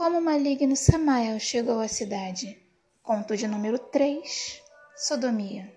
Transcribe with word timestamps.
Como 0.00 0.16
o 0.16 0.22
maligno 0.22 0.74
Samael 0.76 1.38
chegou 1.38 1.78
à 1.78 1.86
cidade. 1.86 2.56
Conto 3.02 3.36
de 3.36 3.46
número 3.46 3.78
3. 3.78 4.62
Sodomia. 4.96 5.70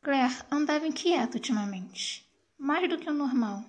Claire 0.00 0.44
andava 0.48 0.86
inquieta 0.86 1.38
ultimamente, 1.38 2.24
mais 2.56 2.88
do 2.88 2.98
que 2.98 3.10
o 3.10 3.12
normal. 3.12 3.64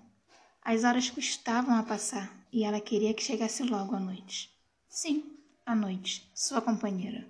As 0.62 0.84
horas 0.84 1.10
custavam 1.10 1.74
a 1.76 1.82
passar 1.82 2.32
e 2.52 2.64
ela 2.64 2.80
queria 2.80 3.16
que 3.16 3.24
chegasse 3.24 3.64
logo 3.64 3.96
a 3.96 4.00
noite. 4.00 4.52
Sim, 4.88 5.24
a 5.66 5.74
noite, 5.74 6.30
sua 6.36 6.62
companheira. 6.62 7.28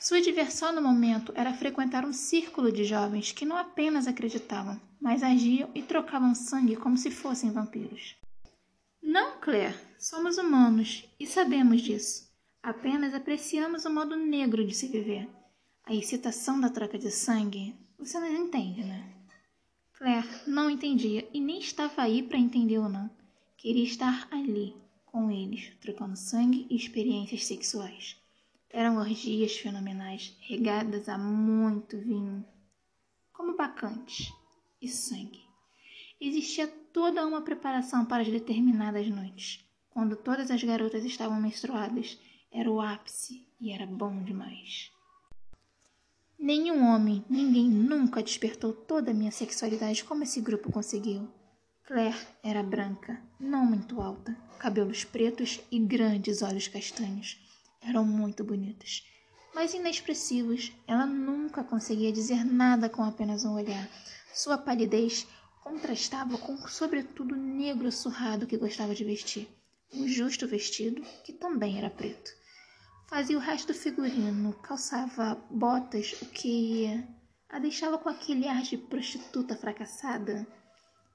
Sua 0.00 0.20
diversão 0.20 0.72
no 0.72 0.82
momento 0.82 1.32
era 1.36 1.54
frequentar 1.54 2.04
um 2.04 2.12
círculo 2.12 2.72
de 2.72 2.82
jovens 2.82 3.30
que 3.30 3.46
não 3.46 3.56
apenas 3.56 4.08
acreditavam, 4.08 4.80
mas 5.00 5.22
agiam 5.22 5.70
e 5.72 5.82
trocavam 5.84 6.34
sangue 6.34 6.74
como 6.74 6.98
se 6.98 7.12
fossem 7.12 7.52
vampiros. 7.52 8.16
Não, 9.02 9.40
Claire, 9.40 9.74
somos 9.98 10.38
humanos 10.38 11.08
e 11.18 11.26
sabemos 11.26 11.80
disso. 11.80 12.30
Apenas 12.62 13.14
apreciamos 13.14 13.84
o 13.84 13.90
modo 13.90 14.14
negro 14.16 14.66
de 14.66 14.74
se 14.74 14.88
viver. 14.88 15.28
A 15.84 15.94
excitação 15.94 16.60
da 16.60 16.68
troca 16.68 16.98
de 16.98 17.10
sangue, 17.10 17.74
você 17.98 18.20
não 18.20 18.28
entende, 18.28 18.84
né? 18.84 19.12
Claire 19.94 20.28
não 20.46 20.70
entendia 20.70 21.28
e 21.32 21.40
nem 21.40 21.58
estava 21.58 22.02
aí 22.02 22.22
para 22.22 22.38
entender 22.38 22.78
ou 22.78 22.88
não. 22.88 23.10
Queria 23.56 23.84
estar 23.84 24.28
ali, 24.30 24.76
com 25.04 25.30
eles, 25.30 25.72
trocando 25.80 26.16
sangue 26.16 26.66
e 26.70 26.76
experiências 26.76 27.46
sexuais. 27.46 28.16
Eram 28.70 28.98
orgias 28.98 29.56
fenomenais, 29.56 30.36
regadas 30.40 31.08
a 31.08 31.18
muito 31.18 31.98
vinho, 31.98 32.44
como 33.32 33.56
bacantes 33.56 34.32
e 34.80 34.88
sangue. 34.88 35.49
Existia 36.20 36.68
toda 36.92 37.26
uma 37.26 37.40
preparação 37.40 38.04
para 38.04 38.22
as 38.22 38.28
determinadas 38.28 39.08
noites. 39.08 39.64
Quando 39.88 40.16
todas 40.16 40.50
as 40.50 40.62
garotas 40.62 41.04
estavam 41.04 41.40
menstruadas, 41.40 42.18
era 42.52 42.70
o 42.70 42.80
ápice 42.80 43.46
e 43.58 43.72
era 43.72 43.86
bom 43.86 44.22
demais. 44.22 44.90
Nenhum 46.38 46.84
homem, 46.86 47.24
ninguém 47.28 47.68
nunca 47.68 48.22
despertou 48.22 48.72
toda 48.72 49.12
a 49.12 49.14
minha 49.14 49.30
sexualidade 49.30 50.04
como 50.04 50.22
esse 50.22 50.40
grupo 50.40 50.70
conseguiu. 50.70 51.28
Claire 51.84 52.16
era 52.42 52.62
branca, 52.62 53.20
não 53.38 53.64
muito 53.64 54.00
alta, 54.00 54.36
cabelos 54.58 55.04
pretos 55.04 55.60
e 55.70 55.78
grandes 55.78 56.42
olhos 56.42 56.68
castanhos. 56.68 57.38
Eram 57.82 58.04
muito 58.04 58.44
bonitas, 58.44 59.04
mas 59.54 59.74
inexpressivos. 59.74 60.70
Ela 60.86 61.06
nunca 61.06 61.64
conseguia 61.64 62.12
dizer 62.12 62.44
nada 62.44 62.88
com 62.88 63.02
apenas 63.02 63.44
um 63.44 63.54
olhar. 63.54 63.88
Sua 64.32 64.56
palidez 64.56 65.26
contrastava 65.62 66.38
com 66.38 66.54
o 66.54 66.68
sobretudo 66.68 67.36
negro 67.36 67.92
surrado 67.92 68.46
que 68.46 68.56
gostava 68.56 68.94
de 68.94 69.04
vestir, 69.04 69.48
um 69.92 70.08
justo 70.08 70.46
vestido 70.46 71.02
que 71.24 71.32
também 71.32 71.78
era 71.78 71.90
preto. 71.90 72.30
Fazia 73.08 73.36
o 73.36 73.40
resto 73.40 73.68
do 73.68 73.78
figurino, 73.78 74.52
calçava 74.54 75.34
botas, 75.50 76.12
o 76.22 76.26
que 76.26 76.86
a 77.48 77.58
deixava 77.58 77.98
com 77.98 78.08
aquele 78.08 78.48
ar 78.48 78.62
de 78.62 78.78
prostituta 78.78 79.56
fracassada. 79.56 80.46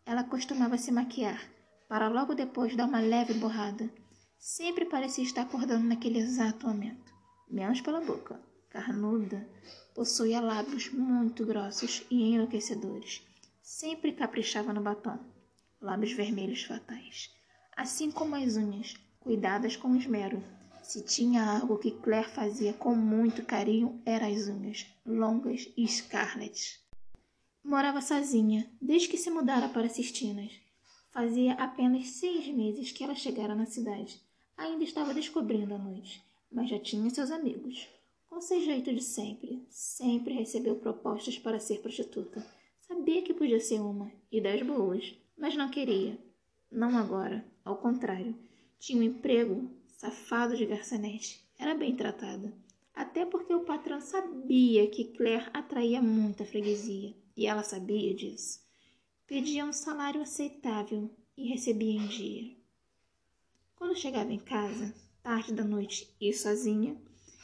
Ela 0.05 0.23
costumava 0.23 0.77
se 0.77 0.91
maquiar, 0.91 1.41
para 1.87 2.09
logo 2.09 2.35
depois 2.35 2.75
dar 2.75 2.85
uma 2.85 2.99
leve 2.99 3.33
borrada. 3.33 3.89
Sempre 4.37 4.85
parecia 4.85 5.23
estar 5.23 5.43
acordando 5.43 5.85
naquele 5.85 6.19
exato 6.19 6.67
momento, 6.67 7.13
menos 7.49 7.81
pela 7.81 8.01
boca, 8.01 8.39
carnuda, 8.69 9.49
possuía 9.95 10.41
lábios 10.41 10.89
muito 10.91 11.45
grossos 11.45 12.05
e 12.11 12.33
enlouquecedores 12.33 13.23
Sempre 13.67 14.11
caprichava 14.11 14.71
no 14.71 14.79
batom, 14.79 15.17
lábios 15.81 16.11
vermelhos 16.11 16.61
fatais, 16.61 17.31
assim 17.75 18.11
como 18.11 18.35
as 18.35 18.55
unhas, 18.55 18.93
cuidadas 19.19 19.75
com 19.75 19.95
esmero. 19.95 20.41
Se 20.83 21.01
tinha 21.03 21.43
algo 21.43 21.79
que 21.79 21.89
Claire 21.89 22.29
fazia 22.29 22.73
com 22.73 22.93
muito 22.93 23.43
carinho, 23.43 23.99
eram 24.05 24.27
as 24.27 24.47
unhas, 24.47 24.85
longas 25.03 25.67
e 25.75 25.83
escarlates. 25.83 26.79
Morava 27.63 28.01
sozinha, 28.01 28.69
desde 28.79 29.07
que 29.07 29.17
se 29.17 29.31
mudara 29.31 29.67
para 29.67 29.89
Sistinas. 29.89 30.51
Fazia 31.09 31.53
apenas 31.53 32.05
seis 32.09 32.47
meses 32.49 32.91
que 32.91 33.03
ela 33.03 33.15
chegara 33.15 33.55
na 33.55 33.65
cidade. 33.65 34.21
Ainda 34.55 34.83
estava 34.83 35.11
descobrindo 35.11 35.73
a 35.73 35.79
noite, 35.79 36.23
mas 36.51 36.69
já 36.69 36.77
tinha 36.77 37.09
seus 37.09 37.31
amigos. 37.31 37.89
Com 38.29 38.39
seu 38.39 38.61
jeito 38.61 38.93
de 38.93 39.01
sempre, 39.01 39.65
sempre 39.71 40.35
recebeu 40.35 40.75
propostas 40.75 41.39
para 41.39 41.59
ser 41.59 41.81
prostituta. 41.81 42.45
Sabia 42.87 43.23
que 43.23 43.33
podia 43.33 43.59
ser 43.59 43.79
uma, 43.81 44.11
e 44.31 44.39
das 44.39 44.61
boas, 44.61 45.17
mas 45.35 45.55
não 45.55 45.69
queria. 45.71 46.19
Não 46.71 46.95
agora, 46.95 47.43
ao 47.63 47.77
contrário. 47.77 48.35
Tinha 48.77 48.99
um 48.99 49.03
emprego, 49.03 49.71
safado 49.87 50.55
de 50.55 50.67
garçonete. 50.67 51.43
Era 51.57 51.73
bem 51.73 51.95
tratada. 51.95 52.53
Até 52.93 53.25
porque 53.25 53.53
o 53.53 53.65
patrão 53.65 53.99
sabia 53.99 54.87
que 54.87 55.05
Claire 55.13 55.49
atraía 55.51 55.99
muita 55.99 56.45
freguesia, 56.45 57.15
e 57.35 57.47
ela 57.47 57.63
sabia 57.63 58.13
disso. 58.13 58.63
Pedia 59.25 59.65
um 59.65 59.73
salário 59.73 60.21
aceitável 60.21 61.09
e 61.35 61.47
recebia 61.49 61.99
em 61.99 62.07
dia. 62.07 62.55
Quando 63.75 63.97
chegava 63.97 64.31
em 64.31 64.39
casa, 64.39 64.93
tarde 65.23 65.53
da 65.53 65.63
noite 65.63 66.15
e 66.21 66.31
sozinha, 66.31 66.95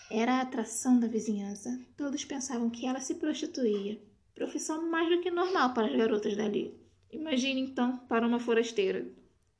era 0.09 0.35
a 0.35 0.41
atração 0.41 0.99
da 0.99 1.07
vizinhança. 1.07 1.79
Todos 1.97 2.23
pensavam 2.23 2.69
que 2.69 2.85
ela 2.85 2.99
se 2.99 3.15
prostituía 3.15 3.99
profissão 4.33 4.89
mais 4.89 5.09
do 5.09 5.21
que 5.21 5.29
normal 5.29 5.73
para 5.73 5.87
as 5.87 5.95
garotas 5.95 6.35
dali. 6.35 6.79
Imagine 7.11 7.61
então 7.61 7.97
para 8.07 8.25
uma 8.25 8.39
forasteira. 8.39 9.05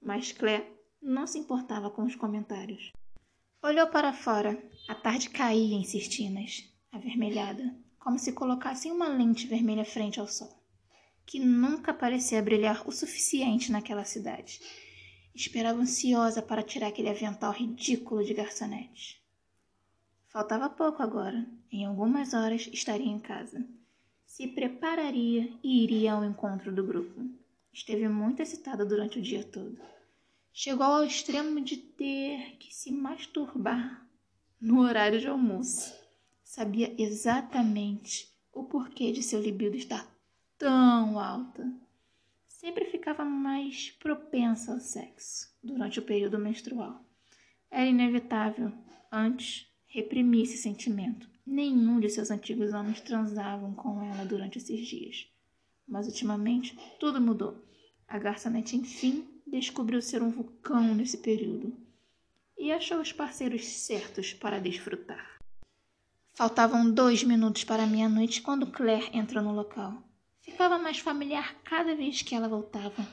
Mas 0.02 0.32
Claire 0.32 0.66
não 1.02 1.28
se 1.28 1.38
importava 1.38 1.90
com 1.90 2.04
os 2.04 2.16
comentários. 2.16 2.92
Olhou 3.62 3.88
para 3.88 4.14
fora. 4.14 4.62
A 4.88 4.96
tarde 4.96 5.30
caía 5.30 5.76
em 5.76 5.84
Cistinas, 5.84 6.68
avermelhada, 6.92 7.76
como 8.00 8.18
se 8.18 8.32
colocassem 8.34 8.92
uma 8.92 9.08
lente 9.08 9.46
vermelha 9.46 9.86
frente 9.86 10.20
ao 10.20 10.28
sol, 10.28 10.52
que 11.26 11.40
nunca 11.40 11.94
parecia 11.94 12.42
brilhar 12.42 12.88
o 12.88 12.92
suficiente 12.92 13.72
naquela 13.72 14.04
cidade. 14.04 14.60
Esperava 15.36 15.80
ansiosa 15.80 16.42
para 16.42 16.64
tirar 16.64 16.88
aquele 16.88 17.10
avental 17.10 17.52
ridículo 17.52 18.24
de 18.24 18.34
garçonete. 18.34 19.22
Faltava 20.28 20.70
pouco 20.70 21.04
agora. 21.04 21.46
Em 21.72 21.86
algumas 21.86 22.34
horas 22.34 22.68
estaria 22.74 23.08
em 23.08 23.20
casa 23.20 23.64
se 24.42 24.48
prepararia 24.48 25.54
e 25.64 25.84
iria 25.84 26.14
ao 26.14 26.26
encontro 26.26 26.74
do 26.74 26.84
grupo. 26.84 27.30
Esteve 27.72 28.10
muito 28.10 28.42
excitada 28.42 28.84
durante 28.84 29.20
o 29.20 29.22
dia 29.22 29.44
todo. 29.44 29.80
Chegou 30.52 30.88
ao 30.88 31.04
extremo 31.04 31.62
de 31.62 31.78
ter 31.78 32.58
que 32.58 32.74
se 32.74 32.92
masturbar 32.92 34.04
no 34.60 34.80
horário 34.82 35.20
de 35.20 35.28
almoço. 35.28 35.94
Sabia 36.44 36.92
exatamente 36.98 38.36
o 38.52 38.64
porquê 38.64 39.12
de 39.12 39.22
seu 39.22 39.40
libido 39.40 39.78
estar 39.78 40.12
tão 40.58 41.20
alta. 41.20 41.72
Sempre 42.48 42.86
ficava 42.86 43.24
mais 43.24 43.92
propensa 43.92 44.74
ao 44.74 44.80
sexo 44.80 45.56
durante 45.64 46.00
o 46.00 46.04
período 46.04 46.40
menstrual. 46.40 47.00
Era 47.70 47.86
inevitável, 47.86 48.74
antes, 49.12 49.72
reprimir 49.86 50.46
esse 50.46 50.58
sentimento 50.58 51.31
Nenhum 51.52 52.00
de 52.00 52.10
seus 52.10 52.32
antigos 52.32 52.74
homens 52.74 53.02
transavam 53.02 53.74
com 53.74 54.02
ela 54.02 54.24
durante 54.24 54.58
esses 54.58 54.88
dias. 54.88 55.28
Mas 55.86 56.08
ultimamente 56.08 56.80
tudo 56.98 57.20
mudou. 57.20 57.62
A 58.08 58.18
garçonete, 58.18 58.78
enfim, 58.78 59.28
descobriu 59.46 60.02
ser 60.02 60.24
um 60.24 60.30
vulcão 60.30 60.96
nesse 60.96 61.18
período 61.18 61.76
e 62.58 62.72
achou 62.72 63.02
os 63.02 63.12
parceiros 63.12 63.66
certos 63.66 64.32
para 64.34 64.62
desfrutar. 64.62 65.40
Faltavam 66.34 66.90
dois 66.90 67.22
minutos 67.22 67.66
para 67.66 67.86
meia-noite 67.86 68.42
quando 68.42 68.72
Claire 68.72 69.10
entrou 69.12 69.44
no 69.44 69.52
local. 69.52 70.02
Ficava 70.40 70.80
mais 70.80 71.00
familiar 71.00 71.62
cada 71.66 71.94
vez 71.94 72.22
que 72.22 72.34
ela 72.34 72.48
voltava, 72.48 73.06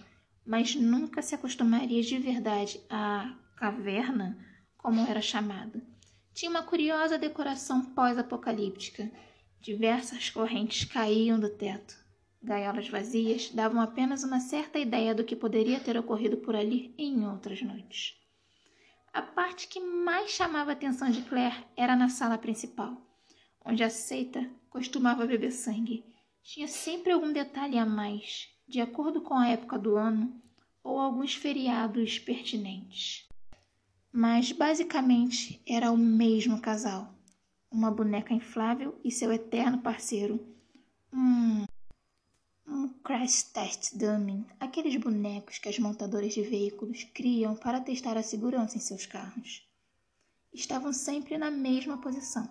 mas 0.47 0.77
nunca 0.77 1.23
se 1.23 1.35
acostumaria 1.35 2.03
de 2.05 2.17
verdade 2.21 2.81
à 2.89 3.35
caverna, 3.57 4.39
como 4.77 5.01
era 5.01 5.21
chamada 5.21 5.83
tinha 6.39 6.53
uma 6.53 6.63
curiosa 6.63 7.19
decoração 7.19 7.85
pós-apocalíptica. 7.85 9.11
Diversas 9.61 10.31
correntes 10.31 10.85
caíam 10.85 11.37
do 11.37 11.51
teto. 11.51 11.99
Gaiolas 12.41 12.89
vazias 12.89 13.51
davam 13.51 13.81
apenas 13.81 14.23
uma 14.23 14.39
certa 14.39 14.79
ideia 14.79 15.13
do 15.13 15.25
que 15.25 15.35
poderia 15.35 15.81
ter 15.81 15.99
ocorrido 15.99 16.37
por 16.37 16.55
ali 16.55 16.95
em 16.97 17.27
outras 17.27 17.61
noites. 17.61 18.17
A 19.13 19.21
parte 19.21 19.67
que 19.67 19.81
mais 19.81 20.31
chamava 20.31 20.71
a 20.71 20.75
atenção 20.75 21.11
de 21.11 21.23
Claire 21.23 21.67
era 21.77 21.97
na 21.97 22.09
sala 22.09 22.39
principal, 22.39 22.97
onde 23.65 23.83
a 23.83 23.91
seita 23.91 24.49
costumava 24.71 25.27
beber 25.27 25.51
sangue. 25.51 26.05
Tinha 26.41 26.69
sempre 26.69 27.11
algum 27.11 27.33
detalhe 27.33 27.77
a 27.77 27.85
mais, 27.85 28.49
de 28.69 28.81
acordo 28.81 29.23
com 29.23 29.35
a 29.35 29.49
época 29.49 29.77
do 29.77 29.97
ano 29.97 30.41
ou 30.85 31.01
alguns 31.01 31.35
feriados 31.35 32.21
pertinentes 32.21 33.28
mas 34.13 34.53
basicamente 34.53 35.63
era 35.67 35.91
o 35.91 35.97
mesmo 35.97 36.61
casal. 36.61 37.15
Uma 37.71 37.91
boneca 37.91 38.33
inflável 38.33 38.99
e 39.05 39.11
seu 39.11 39.33
eterno 39.33 39.79
parceiro. 39.79 40.41
Um, 41.13 41.67
um 42.67 42.89
Crash 43.05 43.43
Test 43.45 43.97
Dummy, 43.97 44.47
aqueles 44.59 44.97
bonecos 44.97 45.59
que 45.59 45.69
as 45.69 45.79
montadoras 45.79 46.35
de 46.35 46.43
veículos 46.43 47.05
criam 47.15 47.55
para 47.55 47.81
testar 47.81 48.17
a 48.17 48.23
segurança 48.23 48.77
em 48.77 48.81
seus 48.81 49.07
carros. 49.07 49.67
Estavam 50.53 50.93
sempre 50.93 51.37
na 51.37 51.51
mesma 51.51 51.99
posição, 51.99 52.49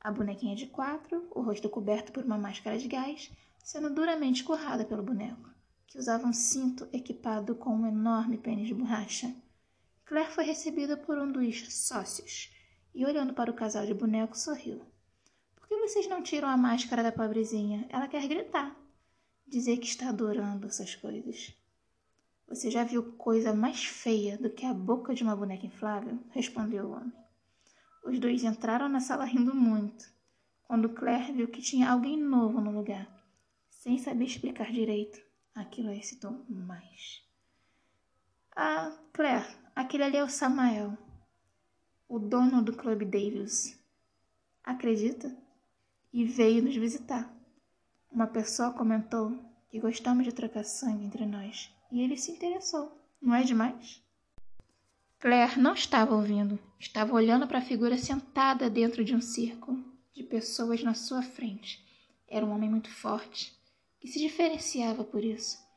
a 0.00 0.12
bonequinha 0.12 0.54
de 0.54 0.66
quatro, 0.66 1.26
o 1.30 1.42
rosto 1.42 1.68
coberto 1.68 2.12
por 2.12 2.24
uma 2.24 2.38
máscara 2.38 2.78
de 2.78 2.86
gás, 2.86 3.30
sendo 3.64 3.90
duramente 3.90 4.44
currada 4.44 4.84
pelo 4.84 5.02
boneco, 5.02 5.50
que 5.86 5.98
usava 5.98 6.26
um 6.26 6.32
cinto 6.32 6.88
equipado 6.92 7.54
com 7.54 7.70
um 7.70 7.86
enorme 7.86 8.38
pênis 8.38 8.68
de 8.68 8.74
borracha. 8.74 9.34
Claire 10.08 10.32
foi 10.32 10.44
recebida 10.44 10.96
por 10.96 11.18
um 11.18 11.30
dos 11.30 11.70
sócios 11.70 12.50
e, 12.94 13.04
olhando 13.04 13.34
para 13.34 13.50
o 13.50 13.54
casal 13.54 13.84
de 13.84 13.92
bonecos, 13.92 14.40
sorriu. 14.40 14.80
Por 15.54 15.68
que 15.68 15.76
vocês 15.76 16.08
não 16.08 16.22
tiram 16.22 16.48
a 16.48 16.56
máscara 16.56 17.02
da 17.02 17.12
pobrezinha? 17.12 17.86
Ela 17.90 18.08
quer 18.08 18.26
gritar 18.26 18.74
dizer 19.46 19.76
que 19.76 19.86
está 19.86 20.08
adorando 20.08 20.66
essas 20.66 20.94
coisas. 20.94 21.54
Você 22.48 22.70
já 22.70 22.84
viu 22.84 23.12
coisa 23.18 23.52
mais 23.52 23.84
feia 23.84 24.38
do 24.38 24.48
que 24.48 24.64
a 24.64 24.72
boca 24.72 25.14
de 25.14 25.22
uma 25.22 25.36
boneca 25.36 25.66
inflável? 25.66 26.18
respondeu 26.30 26.86
o 26.86 26.92
homem. 26.92 27.12
Os 28.02 28.18
dois 28.18 28.44
entraram 28.44 28.88
na 28.88 29.00
sala 29.00 29.26
rindo 29.26 29.54
muito, 29.54 30.10
quando 30.64 30.88
Claire 30.88 31.32
viu 31.32 31.48
que 31.48 31.60
tinha 31.60 31.90
alguém 31.90 32.16
novo 32.16 32.62
no 32.62 32.70
lugar. 32.70 33.06
Sem 33.68 33.98
saber 33.98 34.24
explicar 34.24 34.72
direito, 34.72 35.20
aquilo 35.54 35.90
a 35.90 35.94
excitou 35.94 36.46
mais. 36.48 37.27
Ah, 38.60 38.92
Claire, 39.12 39.46
aquele 39.72 40.02
ali 40.02 40.16
é 40.16 40.24
o 40.24 40.28
Samael, 40.28 40.98
o 42.08 42.18
dono 42.18 42.60
do 42.60 42.72
Clube 42.72 43.04
Davis. 43.04 43.80
Acredita? 44.64 45.32
E 46.12 46.24
veio 46.24 46.64
nos 46.64 46.74
visitar. 46.74 47.32
Uma 48.10 48.26
pessoa 48.26 48.72
comentou 48.72 49.38
que 49.70 49.78
gostamos 49.78 50.24
de 50.24 50.32
trocar 50.32 50.64
sangue 50.64 51.04
entre 51.04 51.24
nós 51.24 51.72
e 51.92 52.00
ele 52.00 52.16
se 52.16 52.32
interessou. 52.32 53.00
Não 53.22 53.32
é 53.32 53.44
demais? 53.44 54.02
Claire 55.20 55.60
não 55.60 55.74
estava 55.74 56.16
ouvindo, 56.16 56.58
estava 56.80 57.14
olhando 57.14 57.46
para 57.46 57.58
a 57.58 57.64
figura 57.64 57.96
sentada 57.96 58.68
dentro 58.68 59.04
de 59.04 59.14
um 59.14 59.20
círculo 59.20 59.84
de 60.12 60.24
pessoas 60.24 60.82
na 60.82 60.94
sua 60.94 61.22
frente. 61.22 61.80
Era 62.26 62.44
um 62.44 62.50
homem 62.50 62.68
muito 62.68 62.90
forte, 62.90 63.56
que 64.00 64.08
se 64.08 64.18
diferenciava 64.18 65.04
por 65.04 65.22
isso. 65.22 65.67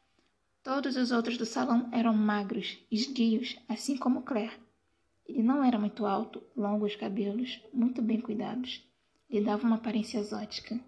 Todos 0.63 0.95
os 0.95 1.11
outros 1.11 1.39
do 1.39 1.45
salão 1.45 1.89
eram 1.91 2.13
magros, 2.13 2.77
esguios, 2.91 3.57
assim 3.67 3.97
como 3.97 4.21
Claire. 4.21 4.59
Ele 5.27 5.41
não 5.41 5.63
era 5.63 5.79
muito 5.79 6.05
alto, 6.05 6.43
longos 6.55 6.95
cabelos, 6.95 7.59
muito 7.73 7.99
bem 7.99 8.21
cuidados. 8.21 8.87
Lhe 9.27 9.41
dava 9.41 9.65
uma 9.65 9.77
aparência 9.77 10.19
exótica. 10.19 10.79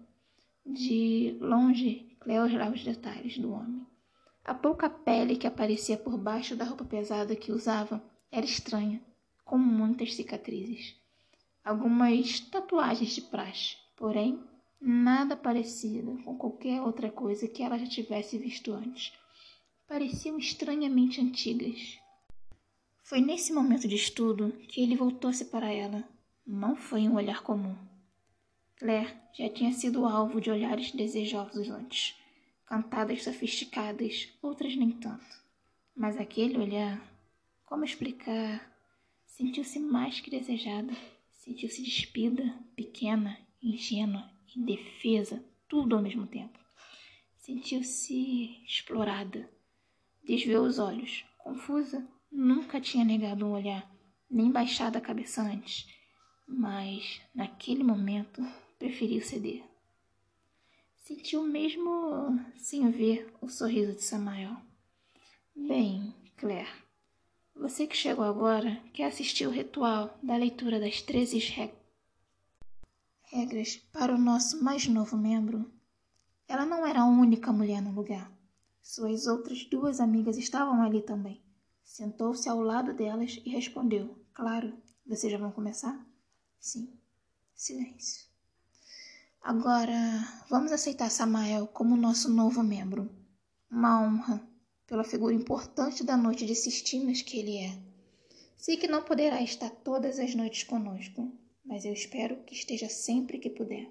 De 0.64 1.36
longe, 1.40 2.16
Cleo 2.20 2.44
olhava 2.44 2.74
os 2.74 2.84
detalhes 2.84 3.36
do 3.36 3.52
homem. 3.52 3.84
A 4.44 4.54
pouca 4.54 4.88
pele 4.88 5.36
que 5.36 5.46
aparecia 5.46 5.96
por 5.96 6.16
baixo 6.16 6.54
da 6.54 6.64
roupa 6.64 6.84
pesada 6.84 7.34
que 7.34 7.50
usava 7.50 8.00
era 8.30 8.46
estranha, 8.46 9.02
com 9.44 9.58
muitas 9.58 10.14
cicatrizes. 10.14 10.94
Algumas 11.64 12.38
tatuagens 12.38 13.10
de 13.10 13.22
praxe, 13.22 13.76
porém, 13.96 14.38
nada 14.80 15.34
parecida 15.34 16.16
com 16.22 16.36
qualquer 16.36 16.80
outra 16.80 17.10
coisa 17.10 17.48
que 17.48 17.62
ela 17.62 17.78
já 17.78 17.86
tivesse 17.86 18.38
visto 18.38 18.72
antes. 18.72 19.12
Pareciam 19.94 20.36
estranhamente 20.38 21.20
antigas. 21.20 22.00
Foi 23.04 23.20
nesse 23.20 23.52
momento 23.52 23.86
de 23.86 23.94
estudo 23.94 24.50
que 24.66 24.82
ele 24.82 24.96
voltou-se 24.96 25.44
para 25.44 25.72
ela. 25.72 26.02
Não 26.44 26.74
foi 26.74 27.02
um 27.02 27.14
olhar 27.14 27.44
comum. 27.44 27.76
Claire 28.74 29.14
já 29.32 29.48
tinha 29.48 29.72
sido 29.72 30.04
alvo 30.04 30.40
de 30.40 30.50
olhares 30.50 30.90
desejosos 30.90 31.70
antes, 31.70 32.16
cantadas 32.66 33.22
sofisticadas, 33.22 34.30
outras 34.42 34.74
nem 34.74 34.90
tanto. 34.90 35.40
Mas 35.94 36.18
aquele 36.18 36.58
olhar, 36.58 37.00
como 37.64 37.84
explicar? 37.84 38.68
Sentiu-se 39.24 39.78
mais 39.78 40.18
que 40.18 40.28
desejada, 40.28 40.92
sentiu-se 41.30 41.80
despida, 41.84 42.52
pequena, 42.74 43.38
ingênua, 43.62 44.28
indefesa, 44.56 45.40
tudo 45.68 45.94
ao 45.94 46.02
mesmo 46.02 46.26
tempo. 46.26 46.58
Sentiu-se 47.38 48.60
explorada, 48.64 49.48
desviou 50.24 50.64
os 50.64 50.78
olhos, 50.78 51.24
confusa, 51.38 52.06
nunca 52.30 52.80
tinha 52.80 53.04
negado 53.04 53.46
um 53.46 53.52
olhar, 53.52 53.88
nem 54.30 54.50
baixado 54.50 54.96
a 54.96 55.00
cabeça 55.00 55.42
antes, 55.42 55.86
mas 56.46 57.20
naquele 57.34 57.84
momento 57.84 58.42
preferiu 58.78 59.22
ceder. 59.22 59.64
Sentiu 60.96 61.42
mesmo 61.42 62.40
sem 62.56 62.90
ver 62.90 63.32
o 63.40 63.48
sorriso 63.48 63.92
de 63.92 64.02
Samael. 64.02 64.56
Bem, 65.54 66.14
Claire, 66.36 66.68
você 67.54 67.86
que 67.86 67.96
chegou 67.96 68.24
agora 68.24 68.82
quer 68.92 69.04
assistir 69.04 69.46
o 69.46 69.50
ritual 69.50 70.18
da 70.22 70.36
leitura 70.36 70.80
das 70.80 71.02
13 71.02 71.38
reg 71.38 71.72
regras 73.24 73.76
para 73.92 74.14
o 74.14 74.18
nosso 74.18 74.62
mais 74.62 74.86
novo 74.86 75.16
membro? 75.16 75.70
Ela 76.48 76.64
não 76.64 76.86
era 76.86 77.02
a 77.02 77.06
única 77.06 77.52
mulher 77.52 77.80
no 77.80 77.92
lugar. 77.92 78.30
Suas 78.84 79.26
outras 79.26 79.64
duas 79.64 79.98
amigas 79.98 80.36
estavam 80.36 80.82
ali 80.82 81.00
também. 81.00 81.42
Sentou-se 81.82 82.46
ao 82.50 82.60
lado 82.60 82.92
delas 82.92 83.40
e 83.42 83.48
respondeu: 83.48 84.22
Claro, 84.34 84.74
vocês 85.06 85.32
já 85.32 85.38
vão 85.38 85.50
começar? 85.50 86.06
Sim. 86.60 86.92
Silêncio. 87.54 88.26
Agora, 89.42 89.96
vamos 90.50 90.70
aceitar 90.70 91.10
Samael 91.10 91.66
como 91.66 91.96
nosso 91.96 92.28
novo 92.28 92.62
membro. 92.62 93.10
Uma 93.70 94.02
honra 94.02 94.46
pela 94.86 95.02
figura 95.02 95.34
importante 95.34 96.04
da 96.04 96.14
noite 96.14 96.44
de 96.44 96.54
Sistinas 96.54 97.22
que 97.22 97.38
ele 97.38 97.56
é. 97.56 97.78
Sei 98.54 98.76
que 98.76 98.86
não 98.86 99.02
poderá 99.02 99.40
estar 99.40 99.70
todas 99.70 100.18
as 100.18 100.34
noites 100.34 100.62
conosco, 100.64 101.32
mas 101.64 101.86
eu 101.86 101.92
espero 101.94 102.44
que 102.44 102.54
esteja 102.54 102.90
sempre 102.90 103.38
que 103.38 103.48
puder. 103.48 103.90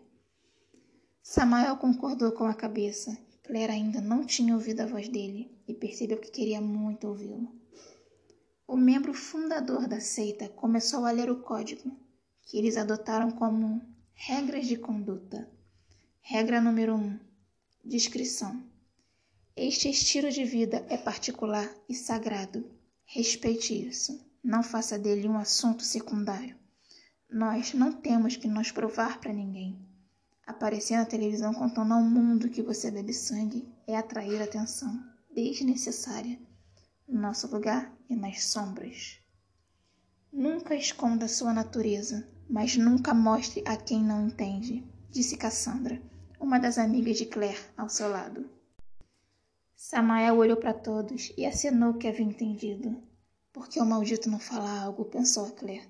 Samael 1.24 1.78
concordou 1.78 2.32
com 2.32 2.46
a 2.46 2.54
cabeça. 2.54 3.18
Claire 3.44 3.74
ainda 3.74 4.00
não 4.00 4.26
tinha 4.26 4.54
ouvido 4.54 4.82
a 4.82 4.86
voz 4.86 5.10
dele 5.10 5.52
e 5.68 5.74
percebeu 5.74 6.18
que 6.18 6.32
queria 6.32 6.62
muito 6.62 7.08
ouvi-lo. 7.08 7.54
O 8.66 8.78
membro 8.78 9.14
fundador 9.14 9.88
da 9.88 10.00
seita 10.00 10.50
começou 10.50 11.06
a 11.06 11.12
ler 11.12 11.30
o 11.30 11.42
código, 11.42 11.96
que 12.42 12.58
eles 12.58 12.78
adotaram 12.78 13.30
como 13.32 13.82
Regras 14.16 14.68
de 14.68 14.78
conduta. 14.78 15.52
Regra 16.22 16.62
número 16.62 16.96
1. 16.96 16.98
Um, 16.98 17.20
discrição. 17.84 18.64
Este 19.56 19.90
estilo 19.90 20.32
de 20.32 20.46
vida 20.46 20.86
é 20.88 20.98
particular 20.98 21.70
e 21.90 21.94
sagrado. 21.94 22.66
Respeite 23.06 23.88
isso. 23.88 24.26
Não 24.42 24.64
faça 24.64 24.98
dele 24.98 25.28
um 25.28 25.38
assunto 25.38 25.84
secundário. 25.84 26.58
Nós 27.30 27.74
não 27.74 27.92
temos 27.92 28.38
que 28.38 28.48
nos 28.48 28.72
provar 28.72 29.20
para 29.20 29.34
ninguém. 29.34 29.78
Aparecer 30.46 30.98
na 30.98 31.06
televisão 31.06 31.54
contando 31.54 31.94
ao 31.94 32.02
mundo 32.02 32.50
que 32.50 32.62
você 32.62 32.92
bebe 32.92 33.14
sangue 33.14 33.68
é 33.88 33.96
atrair 33.96 34.42
atenção 34.42 35.04
desnecessária. 35.34 36.40
Nosso 37.08 37.48
lugar 37.48 37.92
é 38.10 38.16
nas 38.16 38.46
sombras. 38.46 39.20
Nunca 40.32 40.76
esconda 40.76 41.28
sua 41.28 41.54
natureza 41.54 42.28
mas 42.50 42.78
nunca 42.78 43.14
mostre 43.14 43.64
a 43.66 43.76
quem 43.76 44.04
não 44.04 44.28
entende, 44.28 44.84
disse 45.10 45.38
Cassandra, 45.38 46.02
uma 46.40 46.60
das 46.60 46.78
amigas 46.78 47.18
de 47.18 47.26
Claire, 47.26 47.60
ao 47.78 47.90
seu 47.90 48.10
lado. 48.10 48.50
Samael 49.76 50.38
olhou 50.38 50.58
para 50.58 50.74
todos 50.74 51.34
e 51.38 51.46
acenou 51.46 51.96
que 51.96 52.08
havia 52.08 52.26
entendido. 52.26 53.02
Por 53.52 53.68
que 53.68 53.80
o 53.80 53.86
maldito 53.86 54.30
não 54.30 54.40
fala 54.40 54.82
algo? 54.82 55.06
pensou 55.06 55.46
a 55.46 55.52
Claire. 55.52 55.90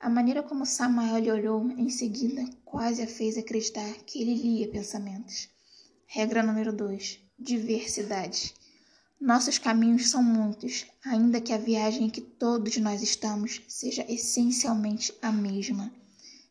A 0.00 0.08
maneira 0.08 0.42
como 0.42 0.64
Samael 0.64 1.18
lhe 1.18 1.30
olhou 1.30 1.70
em 1.72 1.90
seguida 1.90 2.42
quase 2.64 3.02
a 3.02 3.06
fez 3.06 3.36
acreditar 3.36 3.92
que 4.06 4.22
ele 4.22 4.34
lia 4.34 4.66
pensamentos. 4.66 5.50
Regra 6.06 6.42
número 6.42 6.72
2: 6.72 7.20
diversidade. 7.38 8.54
Nossos 9.20 9.58
caminhos 9.58 10.08
são 10.08 10.22
muitos, 10.22 10.86
ainda 11.04 11.38
que 11.38 11.52
a 11.52 11.58
viagem 11.58 12.06
em 12.06 12.10
que 12.10 12.22
todos 12.22 12.78
nós 12.78 13.02
estamos 13.02 13.60
seja 13.68 14.02
essencialmente 14.08 15.12
a 15.20 15.30
mesma. 15.30 15.92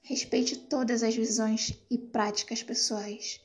Respeite 0.03 0.56
todas 0.56 1.01
as 1.01 1.15
visões 1.15 1.74
e 1.89 1.98
práticas 1.98 2.62
pessoais. 2.62 3.41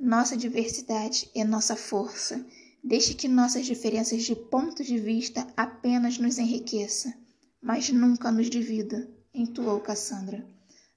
Nossa 0.00 0.34
diversidade 0.34 1.30
é 1.34 1.44
nossa 1.44 1.76
força. 1.76 2.42
Deixe 2.82 3.12
que 3.12 3.28
nossas 3.28 3.66
diferenças 3.66 4.22
de 4.22 4.34
ponto 4.34 4.82
de 4.82 4.98
vista 4.98 5.46
apenas 5.54 6.16
nos 6.16 6.38
enriqueça, 6.38 7.12
mas 7.60 7.90
nunca 7.90 8.32
nos 8.32 8.48
divida, 8.48 9.06
entoou 9.34 9.80
Cassandra. 9.80 10.46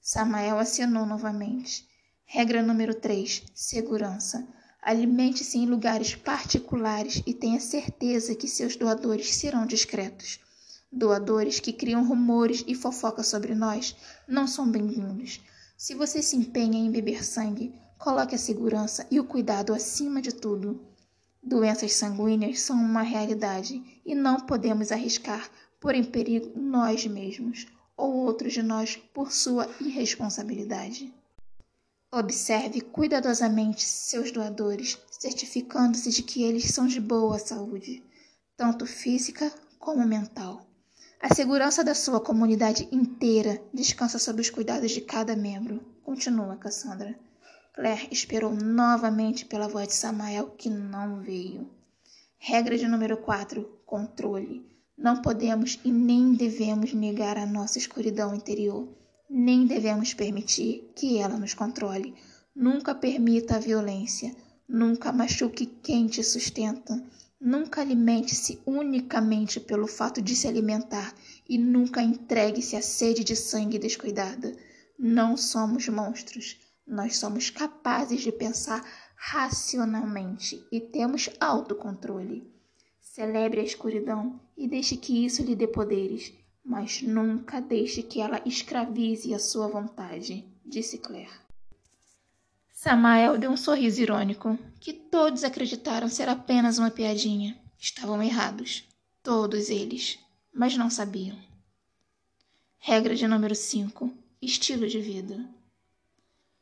Samael 0.02 0.60
assinou 0.60 1.06
novamente. 1.06 1.88
Regra 2.26 2.62
número 2.62 2.94
3: 2.94 3.44
segurança. 3.54 4.46
Alimente-se 4.82 5.58
em 5.58 5.66
lugares 5.66 6.16
particulares 6.16 7.24
e 7.26 7.34
tenha 7.34 7.62
certeza 7.62 8.36
que 8.36 8.48
seus 8.48 8.76
doadores 8.76 9.34
serão 9.36 9.66
discretos. 9.66 10.40
Doadores 10.92 11.62
que 11.62 11.72
criam 11.72 12.06
rumores 12.06 12.64
e 12.68 12.76
fofoca 12.76 13.24
sobre 13.24 13.56
nós 13.56 13.96
não 14.28 14.46
são 14.46 14.70
bem-vindos. 14.70 15.40
Se 15.78 15.96
você 15.96 16.22
se 16.22 16.36
empenha 16.36 16.78
em 16.78 16.92
beber 16.92 17.24
sangue, 17.24 17.74
coloque 17.98 18.36
a 18.36 18.40
segurança 18.40 19.08
e 19.10 19.18
o 19.18 19.24
cuidado 19.24 19.74
acima 19.74 20.22
de 20.22 20.34
tudo. 20.34 20.86
Doenças 21.42 21.94
sanguíneas 21.94 22.60
são 22.60 22.76
uma 22.76 23.02
realidade 23.02 23.82
e 24.06 24.14
não 24.14 24.42
podemos 24.42 24.92
arriscar 24.92 25.50
pôr 25.80 25.96
em 25.96 26.04
perigo 26.04 26.52
nós 26.60 27.06
mesmos 27.06 27.68
ou 27.98 28.14
outros 28.14 28.54
de 28.54 28.62
nós 28.62 28.96
por 29.14 29.32
sua 29.32 29.70
irresponsabilidade. 29.80 31.14
Observe 32.12 32.82
cuidadosamente 32.82 33.84
seus 33.84 34.32
doadores, 34.32 34.98
certificando-se 35.12 36.10
de 36.10 36.24
que 36.24 36.44
eles 36.44 36.74
são 36.74 36.88
de 36.88 37.02
boa 37.02 37.38
saúde, 37.40 38.04
tanto 38.56 38.86
física 38.86 39.52
como 39.80 40.06
mental. 40.06 40.66
A 41.20 41.34
segurança 41.34 41.84
da 41.84 41.96
sua 41.96 42.22
comunidade 42.22 42.88
inteira 42.92 43.62
descansa 43.74 44.20
sob 44.20 44.42
os 44.42 44.50
cuidados 44.50 44.92
de 44.92 45.02
cada 45.02 45.36
membro. 45.36 45.84
Continua 46.04 46.56
Cassandra. 46.56 47.18
Claire 47.74 48.08
esperou 48.12 48.54
novamente 48.54 49.46
pela 49.46 49.68
voz 49.68 49.88
de 49.88 49.96
Samael, 49.96 50.52
que 50.52 50.70
não 50.70 51.20
veio. 51.22 51.70
Regra 52.38 52.78
de 52.78 52.88
número 52.88 53.18
4: 53.18 53.68
controle. 53.86 54.66
Não 54.98 55.22
podemos 55.22 55.78
e 55.84 55.92
nem 55.92 56.34
devemos 56.34 56.94
negar 56.94 57.38
a 57.38 57.46
nossa 57.46 57.78
escuridão 57.78 58.34
interior, 58.34 58.88
nem 59.30 59.68
devemos 59.68 60.14
permitir 60.14 60.90
que 60.96 61.18
ela 61.18 61.38
nos 61.38 61.54
controle. 61.54 62.16
Nunca 62.56 62.96
permita 62.96 63.58
a 63.58 63.60
violência, 63.60 64.34
nunca 64.68 65.12
machuque 65.12 65.66
quem 65.66 66.08
te 66.08 66.24
sustenta, 66.24 67.04
nunca 67.42 67.82
alimente-se 67.82 68.62
unicamente 68.66 69.60
pelo 69.60 69.86
fato 69.86 70.22
de 70.22 70.34
se 70.34 70.48
alimentar 70.48 71.14
e 71.50 71.58
nunca 71.58 72.02
entregue-se 72.02 72.78
à 72.78 72.82
sede 72.82 73.24
de 73.24 73.36
sangue 73.36 73.78
descuidada. 73.78 74.56
Não 74.98 75.36
somos 75.36 75.90
monstros, 75.90 76.58
nós 76.88 77.18
somos 77.18 77.50
capazes 77.50 78.22
de 78.22 78.32
pensar 78.32 78.82
racionalmente 79.18 80.66
e 80.72 80.80
temos 80.80 81.30
autocontrole. 81.40 82.55
Celebre 83.16 83.62
a 83.62 83.64
escuridão 83.64 84.38
e 84.58 84.68
deixe 84.68 84.98
que 84.98 85.26
isso 85.26 85.42
lhe 85.42 85.56
dê 85.56 85.66
poderes, 85.66 86.34
mas 86.62 87.02
nunca 87.02 87.62
deixe 87.62 88.04
que 88.04 88.20
ela 88.20 88.42
escravize 88.46 89.34
a 89.34 89.40
sua 89.40 89.70
vontade, 89.70 90.44
disse 90.66 90.98
Claire. 90.98 91.32
Samael 92.74 93.38
deu 93.38 93.52
um 93.52 93.56
sorriso 93.56 94.02
irônico, 94.02 94.60
que 94.82 94.92
todos 94.92 95.46
acreditaram 95.46 96.10
ser 96.10 96.28
apenas 96.28 96.78
uma 96.78 96.92
piadinha. 96.92 97.58
Estavam 97.80 98.22
errados, 98.22 98.84
todos 99.24 99.70
eles, 99.70 100.20
mas 100.54 100.76
não 100.76 100.90
sabiam. 100.90 101.40
Regra 102.78 103.16
de 103.16 103.26
número 103.30 103.56
5: 103.56 104.12
Estilo 104.42 104.90
de 104.90 105.00
vida. 105.00 105.40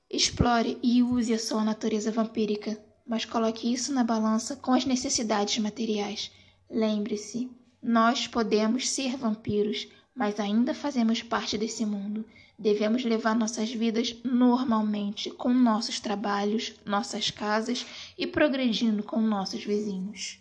Explore 0.07 0.77
e 0.83 1.01
use 1.01 1.33
a 1.33 1.39
sua 1.39 1.63
natureza 1.63 2.11
vampírica, 2.11 2.79
mas 3.07 3.25
coloque 3.25 3.73
isso 3.73 3.91
na 3.91 4.03
balança 4.03 4.55
com 4.55 4.71
as 4.71 4.85
necessidades 4.85 5.57
materiais 5.57 6.31
Lembre-se, 6.69 7.49
nós 7.81 8.27
podemos 8.27 8.89
ser 8.89 9.17
vampiros, 9.17 9.87
mas 10.15 10.39
ainda 10.39 10.73
fazemos 10.73 11.21
parte 11.21 11.57
desse 11.57 11.85
mundo. 11.85 12.25
Devemos 12.57 13.03
levar 13.03 13.35
nossas 13.35 13.71
vidas 13.71 14.15
normalmente, 14.23 15.29
com 15.31 15.53
nossos 15.53 15.99
trabalhos, 15.99 16.75
nossas 16.85 17.29
casas 17.29 17.85
e 18.17 18.25
progredindo 18.25 19.03
com 19.03 19.19
nossos 19.19 19.63
vizinhos. 19.63 20.39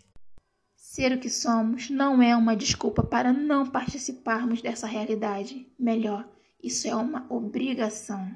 Ser 0.76 1.12
o 1.12 1.18
que 1.18 1.30
somos 1.30 1.88
não 1.88 2.22
é 2.22 2.36
uma 2.36 2.54
desculpa 2.54 3.02
para 3.02 3.32
não 3.32 3.66
participarmos 3.66 4.60
dessa 4.60 4.86
realidade. 4.86 5.66
Melhor, 5.78 6.28
isso 6.62 6.86
é 6.86 6.94
uma 6.94 7.26
obrigação. 7.30 8.30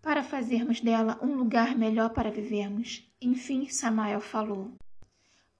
Para 0.00 0.22
fazermos 0.22 0.80
dela 0.80 1.18
um 1.20 1.34
lugar 1.34 1.76
melhor 1.76 2.10
para 2.10 2.30
vivermos. 2.30 3.04
Enfim, 3.20 3.68
Samael 3.68 4.20
falou. 4.20 4.72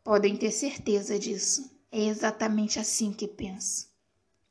Podem 0.05 0.37
ter 0.37 0.51
certeza 0.51 1.17
disso. 1.17 1.71
É 1.91 2.07
exatamente 2.07 2.79
assim 2.79 3.13
que 3.13 3.29
penso. 3.29 3.89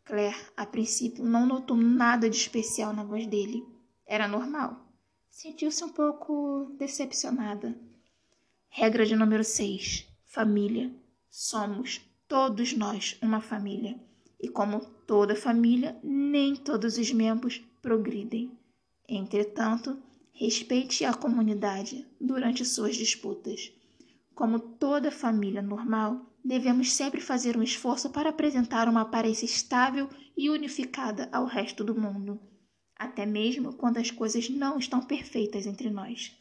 Claire, 0.06 0.38
a 0.56 0.66
princípio, 0.66 1.26
não 1.26 1.46
notou 1.46 1.76
nada 1.76 2.30
de 2.30 2.38
especial 2.38 2.94
na 2.94 3.04
voz 3.04 3.28
dele. 3.28 3.66
Era 4.06 4.28
normal. 4.28 4.88
Sentiu-se 5.30 5.84
um 5.84 5.90
pouco 5.90 6.74
decepcionada. 6.78 7.78
Regra 8.70 9.06
de 9.06 9.16
número 9.16 9.44
6. 9.44 10.08
Família. 10.26 10.94
Somos 11.30 12.00
todos 12.28 12.74
nós 12.74 13.18
uma 13.22 13.42
família. 13.42 14.00
E 14.40 14.48
como 14.48 14.80
toda 15.06 15.36
família, 15.36 16.00
nem 16.02 16.56
todos 16.56 16.98
os 16.98 17.12
membros 17.12 17.62
progridem. 17.82 18.58
Entretanto, 19.08 20.02
respeite 20.32 21.04
a 21.04 21.14
comunidade 21.14 22.08
durante 22.20 22.64
suas 22.64 22.96
disputas. 22.96 23.72
Como 24.42 24.58
toda 24.58 25.12
família 25.12 25.62
normal, 25.62 26.34
devemos 26.44 26.94
sempre 26.94 27.22
fazer 27.22 27.56
um 27.56 27.62
esforço 27.62 28.10
para 28.10 28.32
apresentar 28.32 28.90
uma 28.90 29.02
aparência 29.02 29.46
estável 29.46 30.10
e 30.36 30.50
unificada 30.50 31.30
ao 31.32 31.46
resto 31.46 31.84
do 31.84 31.94
mundo, 31.94 32.42
até 32.96 33.24
mesmo 33.24 33.72
quando 33.74 34.00
as 34.00 34.10
coisas 34.10 34.50
não 34.50 34.80
estão 34.80 35.00
perfeitas 35.00 35.68
entre 35.68 35.92
nós. 35.92 36.36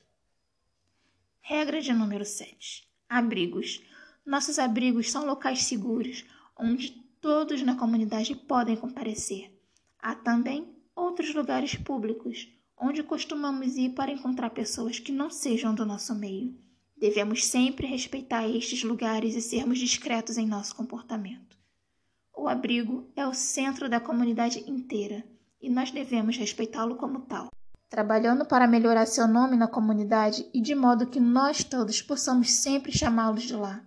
Regra 1.42 1.82
de 1.82 1.92
número 1.92 2.24
7. 2.24 2.88
Abrigos. 3.06 3.82
Nossos 4.24 4.58
abrigos 4.58 5.10
são 5.10 5.26
locais 5.26 5.64
seguros, 5.64 6.24
onde 6.58 6.92
todos 7.20 7.60
na 7.60 7.74
comunidade 7.74 8.34
podem 8.34 8.76
comparecer. 8.76 9.52
Há 9.98 10.14
também 10.14 10.74
outros 10.96 11.34
lugares 11.34 11.74
públicos, 11.74 12.48
onde 12.78 13.02
costumamos 13.02 13.76
ir 13.76 13.90
para 13.90 14.10
encontrar 14.10 14.48
pessoas 14.48 14.98
que 14.98 15.12
não 15.12 15.28
sejam 15.28 15.74
do 15.74 15.84
nosso 15.84 16.14
meio. 16.14 16.69
Devemos 17.00 17.46
sempre 17.46 17.86
respeitar 17.86 18.46
estes 18.46 18.84
lugares 18.84 19.34
e 19.34 19.40
sermos 19.40 19.78
discretos 19.78 20.36
em 20.36 20.46
nosso 20.46 20.76
comportamento. 20.76 21.56
O 22.36 22.46
abrigo 22.46 23.10
é 23.16 23.26
o 23.26 23.32
centro 23.32 23.88
da 23.88 23.98
comunidade 23.98 24.62
inteira 24.70 25.24
e 25.62 25.70
nós 25.70 25.90
devemos 25.90 26.36
respeitá-lo 26.36 26.96
como 26.96 27.22
tal, 27.22 27.48
trabalhando 27.88 28.44
para 28.44 28.66
melhorar 28.66 29.06
seu 29.06 29.26
nome 29.26 29.56
na 29.56 29.66
comunidade 29.66 30.46
e 30.52 30.60
de 30.60 30.74
modo 30.74 31.06
que 31.06 31.18
nós 31.18 31.64
todos 31.64 32.02
possamos 32.02 32.50
sempre 32.50 32.92
chamá-los 32.92 33.44
de 33.44 33.56
lá. 33.56 33.82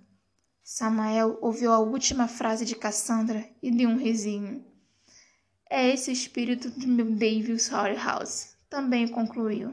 Samael 0.64 1.38
ouviu 1.40 1.72
a 1.72 1.78
última 1.78 2.28
frase 2.28 2.66
de 2.66 2.76
Cassandra 2.76 3.48
e 3.62 3.70
deu 3.70 3.90
um 3.90 3.98
risinho. 3.98 4.66
É 5.70 5.88
esse 5.88 6.10
o 6.10 6.14
espírito 6.14 6.72
de 6.72 6.88
meu 6.88 7.12
Davis 7.12 7.70
House, 7.70 8.58
também 8.68 9.08
concluiu. 9.08 9.72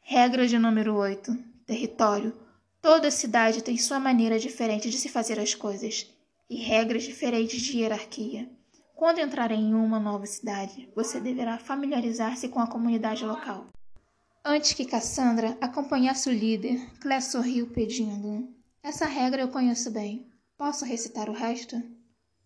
Regra 0.00 0.48
de 0.48 0.58
número 0.58 0.96
8 0.96 1.53
território, 1.66 2.34
toda 2.80 3.10
cidade 3.10 3.62
tem 3.62 3.76
sua 3.76 3.98
maneira 3.98 4.38
diferente 4.38 4.90
de 4.90 4.98
se 4.98 5.08
fazer 5.08 5.38
as 5.40 5.54
coisas 5.54 6.10
e 6.48 6.56
regras 6.56 7.02
diferentes 7.02 7.60
de 7.60 7.78
hierarquia. 7.78 8.48
Quando 8.94 9.18
entrar 9.18 9.50
em 9.50 9.74
uma 9.74 9.98
nova 9.98 10.26
cidade, 10.26 10.88
você 10.94 11.20
deverá 11.20 11.58
familiarizar-se 11.58 12.48
com 12.48 12.60
a 12.60 12.66
comunidade 12.66 13.24
local. 13.24 13.66
Antes 14.44 14.72
que 14.72 14.84
Cassandra 14.84 15.56
acompanhasse 15.60 16.28
o 16.28 16.32
líder, 16.32 16.78
Clé 17.00 17.20
sorriu 17.20 17.66
pedindo: 17.68 18.48
Essa 18.82 19.06
regra 19.06 19.42
eu 19.42 19.48
conheço 19.48 19.90
bem. 19.90 20.28
Posso 20.56 20.84
recitar 20.84 21.28
o 21.28 21.32
resto? 21.32 21.82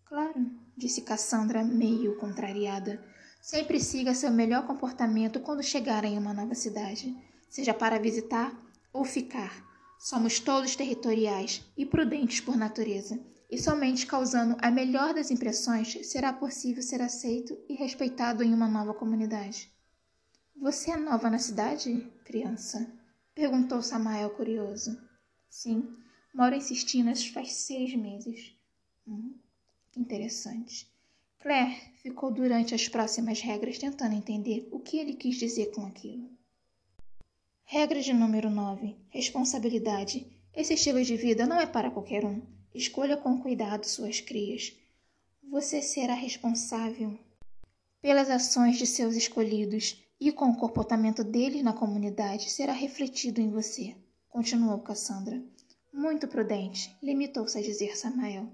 Claro, 0.05 0.49
disse 0.75 1.01
Cassandra, 1.01 1.63
meio 1.63 2.17
contrariada. 2.17 3.03
Sempre 3.41 3.79
siga 3.79 4.13
seu 4.13 4.31
melhor 4.31 4.65
comportamento 4.65 5.39
quando 5.39 5.61
chegar 5.61 6.03
em 6.03 6.17
uma 6.17 6.33
nova 6.33 6.55
cidade, 6.55 7.15
seja 7.49 7.73
para 7.73 7.99
visitar 7.99 8.51
ou 8.91 9.05
ficar. 9.05 9.67
Somos 9.99 10.39
todos 10.39 10.75
territoriais 10.75 11.63
e 11.77 11.85
prudentes 11.85 12.39
por 12.39 12.55
natureza, 12.55 13.19
e 13.49 13.57
somente 13.57 14.05
causando 14.05 14.55
a 14.61 14.69
melhor 14.69 15.13
das 15.13 15.31
impressões 15.31 15.97
será 16.07 16.31
possível 16.31 16.83
ser 16.83 17.01
aceito 17.01 17.57
e 17.67 17.73
respeitado 17.73 18.43
em 18.43 18.53
uma 18.53 18.67
nova 18.67 18.93
comunidade. 18.93 19.71
Você 20.55 20.91
é 20.91 20.97
nova 20.97 21.29
na 21.29 21.39
cidade, 21.39 22.07
criança? 22.23 22.91
perguntou 23.33 23.81
Samael 23.81 24.29
curioso. 24.31 25.01
Sim, 25.49 25.95
moro 26.33 26.53
em 26.53 26.61
Sistinas 26.61 27.25
faz 27.25 27.53
seis 27.53 27.95
meses. 27.95 28.53
Hum, 29.07 29.35
interessante. 29.95 30.87
Claire 31.39 31.93
ficou 32.01 32.31
durante 32.31 32.75
as 32.75 32.87
próximas 32.87 33.39
regras 33.41 33.77
tentando 33.77 34.13
entender 34.13 34.67
o 34.71 34.79
que 34.79 34.97
ele 34.97 35.13
quis 35.13 35.37
dizer 35.37 35.71
com 35.71 35.85
aquilo. 35.85 36.29
Regra 37.71 38.01
de 38.01 38.11
número 38.11 38.49
9. 38.49 38.95
Responsabilidade. 39.09 40.25
Esse 40.55 40.73
estilo 40.73 41.03
de 41.03 41.15
vida 41.15 41.45
não 41.45 41.61
é 41.61 41.67
para 41.67 41.91
qualquer 41.91 42.25
um. 42.25 42.41
Escolha 42.73 43.15
com 43.15 43.39
cuidado 43.39 43.83
suas 43.83 44.19
crias. 44.19 44.73
Você 45.51 45.79
será 45.79 46.15
responsável 46.15 47.15
pelas 48.01 48.27
ações 48.27 48.79
de 48.79 48.87
seus 48.87 49.15
escolhidos 49.15 50.03
e 50.19 50.31
com 50.31 50.45
o 50.45 50.57
comportamento 50.57 51.23
deles 51.23 51.61
na 51.61 51.71
comunidade 51.71 52.49
será 52.49 52.73
refletido 52.73 53.39
em 53.39 53.51
você. 53.51 53.95
Continuou 54.29 54.79
Cassandra. 54.79 55.39
Muito 55.93 56.27
prudente, 56.27 56.97
limitou-se 57.03 57.55
a 57.55 57.61
dizer 57.61 57.95
Samael. 57.95 58.51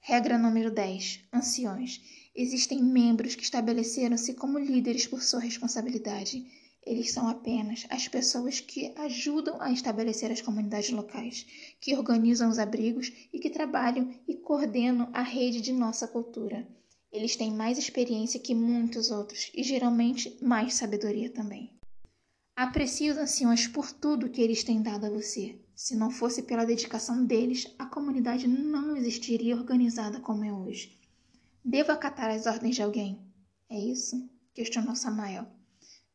Regra 0.00 0.38
número 0.38 0.70
10. 0.70 1.20
Anciões. 1.34 2.00
Existem 2.34 2.82
membros 2.82 3.34
que 3.34 3.42
estabeleceram-se 3.42 4.32
como 4.32 4.58
líderes 4.58 5.06
por 5.06 5.22
sua 5.22 5.40
responsabilidade 5.40 6.46
Eles 6.88 7.12
são 7.12 7.28
apenas 7.28 7.84
as 7.90 8.08
pessoas 8.08 8.60
que 8.60 8.94
ajudam 8.96 9.60
a 9.60 9.70
estabelecer 9.70 10.32
as 10.32 10.40
comunidades 10.40 10.88
locais, 10.88 11.44
que 11.78 11.94
organizam 11.94 12.48
os 12.48 12.58
abrigos 12.58 13.12
e 13.30 13.38
que 13.38 13.50
trabalham 13.50 14.10
e 14.26 14.34
coordenam 14.34 15.10
a 15.12 15.20
rede 15.20 15.60
de 15.60 15.70
nossa 15.70 16.08
cultura. 16.08 16.66
Eles 17.12 17.36
têm 17.36 17.52
mais 17.52 17.76
experiência 17.76 18.40
que 18.40 18.54
muitos 18.54 19.10
outros 19.10 19.52
e 19.54 19.62
geralmente 19.62 20.38
mais 20.42 20.76
sabedoria 20.76 21.28
também. 21.28 21.70
Aprecie 22.56 23.10
os 23.10 23.18
anciões 23.18 23.68
por 23.68 23.92
tudo 23.92 24.30
que 24.30 24.40
eles 24.40 24.64
têm 24.64 24.80
dado 24.80 25.04
a 25.04 25.10
você. 25.10 25.60
Se 25.74 25.94
não 25.94 26.10
fosse 26.10 26.44
pela 26.44 26.64
dedicação 26.64 27.22
deles, 27.22 27.66
a 27.78 27.84
comunidade 27.84 28.48
não 28.48 28.96
existiria 28.96 29.54
organizada 29.54 30.20
como 30.20 30.42
é 30.42 30.50
hoje. 30.50 30.98
Devo 31.62 31.92
acatar 31.92 32.30
as 32.30 32.46
ordens 32.46 32.76
de 32.76 32.82
alguém? 32.82 33.20
É 33.68 33.78
isso? 33.78 34.26
questionou 34.54 34.96
Samael. 34.96 35.57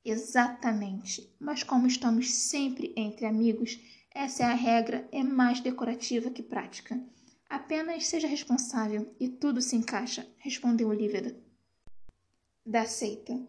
Exatamente. 0.06 1.34
Mas 1.40 1.64
como 1.64 1.88
estamos 1.88 2.34
sempre 2.34 2.94
entre 2.96 3.26
amigos, 3.26 3.80
essa 4.14 4.44
é 4.44 4.46
a 4.46 4.54
regra, 4.54 5.08
é 5.12 5.24
mais 5.24 5.60
decorativa 5.60 6.30
que 6.30 6.44
prática. 6.44 7.02
Apenas 7.50 8.08
seja 8.08 8.28
responsável 8.28 9.14
e 9.20 9.30
tudo 9.30 9.62
se 9.62 9.76
encaixa, 9.76 10.28
respondeu 10.38 10.90
Olívia. 10.90 11.36
Da 12.66 12.86
seita. 12.86 13.40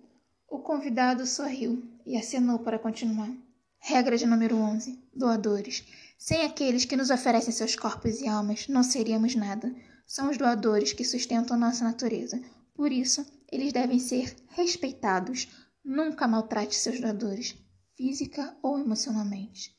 O 0.49 0.59
convidado 0.59 1.27
sorriu 1.27 1.83
e 2.07 2.17
acenou 2.17 2.59
para 2.59 2.79
continuar. 2.79 3.31
Regra 3.79 4.17
de 4.17 4.27
número 4.27 4.57
11. 4.57 4.99
Doadores. 5.15 5.85
Sem 6.17 6.43
aqueles 6.43 6.85
que 6.85 6.97
nos 6.97 7.11
oferecem 7.11 7.53
seus 7.53 7.77
corpos 7.77 8.21
e 8.21 8.29
almas, 8.29 8.69
não 8.69 8.83
seríamos 8.83 9.35
nada. 9.35 9.75
São 10.07 10.31
os 10.31 10.39
doadores 10.39 10.93
que 10.93 11.05
sustentam 11.05 11.57
nossa 11.57 11.85
natureza. 11.85 12.41
Por 12.75 12.91
isso, 12.91 13.27
eles 13.51 13.73
devem 13.73 13.99
ser 13.99 14.35
respeitados, 14.49 15.49
Nunca 15.85 16.27
maltrate 16.27 16.75
seus 16.75 16.99
doadores, 16.99 17.55
física 17.95 18.57
ou 18.63 18.79
emocionalmente. 18.79 19.77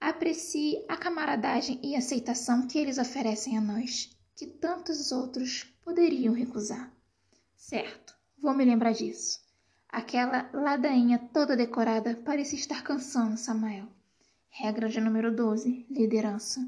Aprecie 0.00 0.84
a 0.88 0.96
camaradagem 0.96 1.78
e 1.84 1.94
aceitação 1.94 2.66
que 2.66 2.76
eles 2.76 2.98
oferecem 2.98 3.56
a 3.56 3.60
nós, 3.60 4.10
que 4.34 4.44
tantos 4.44 5.12
outros 5.12 5.62
poderiam 5.84 6.34
recusar. 6.34 6.92
Certo, 7.56 8.14
vou 8.42 8.54
me 8.54 8.64
lembrar 8.64 8.92
disso. 8.92 9.38
Aquela 9.88 10.50
ladainha 10.52 11.18
toda 11.32 11.56
decorada 11.56 12.20
parece 12.24 12.56
estar 12.56 12.82
cansando 12.82 13.38
Samael. 13.38 13.86
Regra 14.48 14.88
de 14.88 15.00
número 15.00 15.34
12: 15.34 15.86
liderança. 15.88 16.60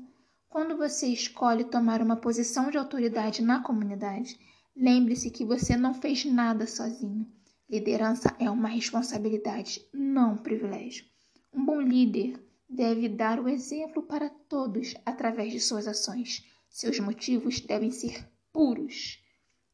Quando 0.49 0.77
você 0.77 1.09
escolhe 1.09 1.65
tomar 1.65 2.01
uma 2.01 2.17
posição 2.17 2.71
de 2.71 2.79
autoridade 2.79 3.43
na 3.43 3.61
comunidade, 3.61 4.39
lembre-se 4.75 5.31
que 5.31 5.45
você 5.45 5.77
não 5.77 5.93
fez 5.93 6.25
nada 6.25 6.67
sozinho. 6.67 7.27
Liderança 7.71 8.35
é 8.39 8.51
uma 8.51 8.69
responsabilidade, 8.69 9.87
não 9.93 10.33
um 10.33 10.37
privilégio. 10.39 11.05
Um 11.53 11.67
bom 11.67 11.79
líder 11.79 12.43
deve 12.67 13.11
dar 13.11 13.39
o 13.39 13.47
exemplo 13.47 14.03
para 14.05 14.31
todos 14.31 14.95
através 15.05 15.53
de 15.53 15.61
suas 15.61 15.87
ações. 15.87 16.47
Seus 16.71 16.99
motivos 16.99 17.61
devem 17.61 17.91
ser 17.91 18.27
puros. 18.51 19.23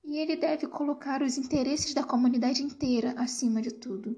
E 0.02 0.18
ele 0.18 0.34
deve 0.34 0.66
colocar 0.66 1.22
os 1.22 1.38
interesses 1.38 1.94
da 1.94 2.02
comunidade 2.02 2.64
inteira 2.64 3.14
acima 3.16 3.62
de 3.62 3.70
tudo. 3.70 4.16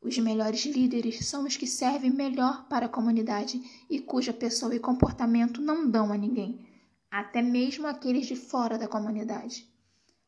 Os 0.00 0.18
melhores 0.18 0.66
líderes 0.66 1.24
são 1.24 1.44
os 1.44 1.56
que 1.56 1.66
servem 1.66 2.10
melhor 2.10 2.66
para 2.66 2.86
a 2.86 2.88
comunidade 2.88 3.62
e 3.88 4.00
cuja 4.00 4.32
pessoa 4.32 4.74
e 4.74 4.80
comportamento 4.80 5.60
não 5.62 5.88
dão 5.88 6.12
a 6.12 6.18
ninguém, 6.18 6.66
até 7.08 7.40
mesmo 7.40 7.86
aqueles 7.86 8.26
de 8.26 8.34
fora 8.34 8.76
da 8.76 8.88
comunidade 8.88 9.71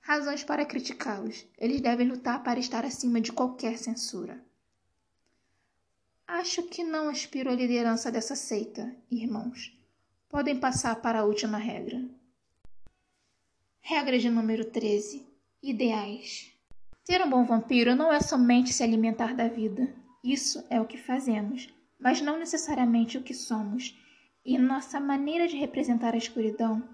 razões 0.05 0.45
para 0.45 0.67
criticá-los. 0.67 1.47
Eles 1.59 1.81
devem 1.81 2.07
lutar 2.07 2.43
para 2.43 2.61
estar 2.61 2.85
acima 2.85 3.23
de 3.23 3.33
qualquer 3.33 3.79
censura. 3.79 4.39
Acho 6.27 6.63
que 6.65 6.85
não 6.85 7.09
aspiro 7.09 7.51
à 7.51 7.55
liderança 7.55 8.13
dessa 8.13 8.37
seita, 8.37 8.95
irmãos. 9.11 9.75
Podem 10.29 10.61
passar 10.61 10.97
para 10.97 11.21
a 11.21 11.25
última 11.25 11.57
regra. 11.57 12.05
Regra 13.81 14.19
de 14.19 14.29
número 14.29 14.67
13: 14.67 15.27
Ideais. 15.63 16.53
Ser 17.05 17.23
um 17.23 17.31
bom 17.31 17.45
vampiro 17.45 17.97
não 17.97 18.13
é 18.13 18.21
somente 18.21 18.75
se 18.75 18.83
alimentar 18.83 19.35
da 19.35 19.49
vida. 19.49 19.95
Isso 20.23 20.63
é 20.69 20.79
o 20.81 20.87
que 20.87 20.99
fazemos, 20.99 21.73
mas 21.99 22.21
não 22.21 22.39
necessariamente 22.39 23.17
o 23.17 23.23
que 23.23 23.33
somos. 23.33 23.99
E 24.45 24.59
nossa 24.59 25.01
maneira 25.01 25.49
de 25.49 25.57
representar 25.57 26.13
a 26.13 26.19
escuridão 26.19 26.87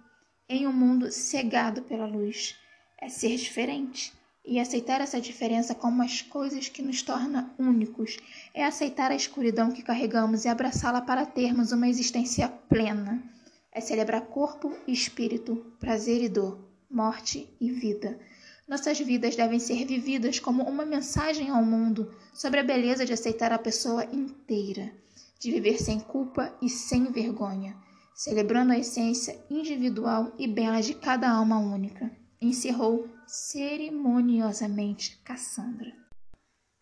em 0.49 0.65
um 0.65 0.73
mundo 0.73 1.11
cegado 1.11 1.83
pela 1.83 2.07
luz 2.07 2.60
é 3.01 3.09
ser 3.09 3.37
diferente. 3.37 4.13
E 4.45 4.59
aceitar 4.59 5.01
essa 5.01 5.21
diferença 5.21 5.75
como 5.75 6.03
as 6.03 6.23
coisas 6.23 6.69
que 6.69 6.83
nos 6.83 7.03
torna 7.03 7.55
únicos 7.59 8.17
é 8.55 8.65
aceitar 8.65 9.11
a 9.11 9.15
escuridão 9.15 9.71
que 9.71 9.83
carregamos 9.83 10.45
e 10.45 10.49
abraçá-la 10.49 11.01
para 11.01 11.27
termos 11.27 11.73
uma 11.73 11.89
existência 11.89 12.49
plena. 12.49 13.23
É 13.71 13.81
celebrar 13.81 14.23
corpo 14.23 14.75
e 14.87 14.93
espírito, 14.93 15.57
prazer 15.79 16.23
e 16.23 16.29
dor, 16.29 16.59
morte 16.91 17.49
e 17.61 17.71
vida. 17.71 18.19
Nossas 18.67 18.99
vidas 18.99 19.37
devem 19.37 19.59
ser 19.59 19.85
vividas 19.85 20.39
como 20.39 20.65
uma 20.65 20.85
mensagem 20.85 21.51
ao 21.51 21.63
mundo 21.65 22.13
sobre 22.33 22.61
a 22.61 22.65
beleza 22.65 23.05
de 23.05 23.13
aceitar 23.13 23.53
a 23.53 23.59
pessoa 23.59 24.05
inteira, 24.07 24.91
de 25.39 25.51
viver 25.51 25.81
sem 25.81 26.01
culpa 26.01 26.53
e 26.63 26.69
sem 26.69 27.05
vergonha, 27.13 27.77
celebrando 28.15 28.73
a 28.73 28.79
essência 28.79 29.39
individual 29.51 30.33
e 30.39 30.49
bela 30.49 30.81
de 30.81 30.95
cada 30.95 31.31
alma 31.31 31.59
única 31.59 32.20
encerrou 32.41 33.07
cerimoniosamente 33.27 35.21
Cassandra. 35.23 35.93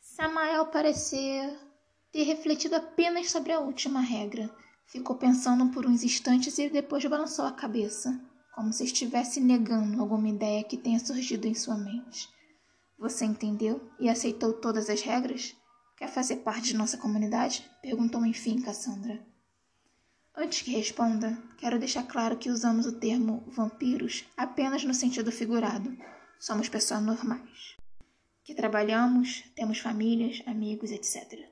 Samael 0.00 0.66
parecia 0.66 1.58
ter 2.12 2.22
refletido 2.22 2.76
apenas 2.76 3.30
sobre 3.30 3.52
a 3.52 3.60
última 3.60 4.00
regra. 4.00 4.48
Ficou 4.86 5.16
pensando 5.16 5.70
por 5.70 5.84
uns 5.84 6.02
instantes 6.04 6.56
e 6.58 6.70
depois 6.70 7.04
balançou 7.04 7.44
a 7.44 7.52
cabeça, 7.52 8.18
como 8.54 8.72
se 8.72 8.84
estivesse 8.84 9.40
negando 9.40 10.00
alguma 10.00 10.28
ideia 10.28 10.64
que 10.64 10.76
tenha 10.76 10.98
surgido 10.98 11.46
em 11.46 11.54
sua 11.54 11.76
mente. 11.76 12.28
Você 12.98 13.24
entendeu 13.24 13.90
e 14.00 14.08
aceitou 14.08 14.52
todas 14.54 14.88
as 14.88 15.02
regras? 15.02 15.54
Quer 15.96 16.08
fazer 16.08 16.36
parte 16.36 16.68
de 16.68 16.76
nossa 16.76 16.96
comunidade? 16.96 17.68
perguntou 17.82 18.24
enfim 18.24 18.60
Cassandra. 18.62 19.27
Antes 20.40 20.62
que 20.62 20.70
responda, 20.70 21.36
quero 21.56 21.80
deixar 21.80 22.04
claro 22.04 22.36
que 22.36 22.48
usamos 22.48 22.86
o 22.86 23.00
termo 23.00 23.42
vampiros 23.48 24.24
apenas 24.36 24.84
no 24.84 24.94
sentido 24.94 25.32
figurado. 25.32 25.98
Somos 26.38 26.68
pessoas 26.68 27.02
normais. 27.02 27.76
Que 28.44 28.54
trabalhamos, 28.54 29.42
temos 29.56 29.80
famílias, 29.80 30.40
amigos, 30.46 30.92
etc. 30.92 31.44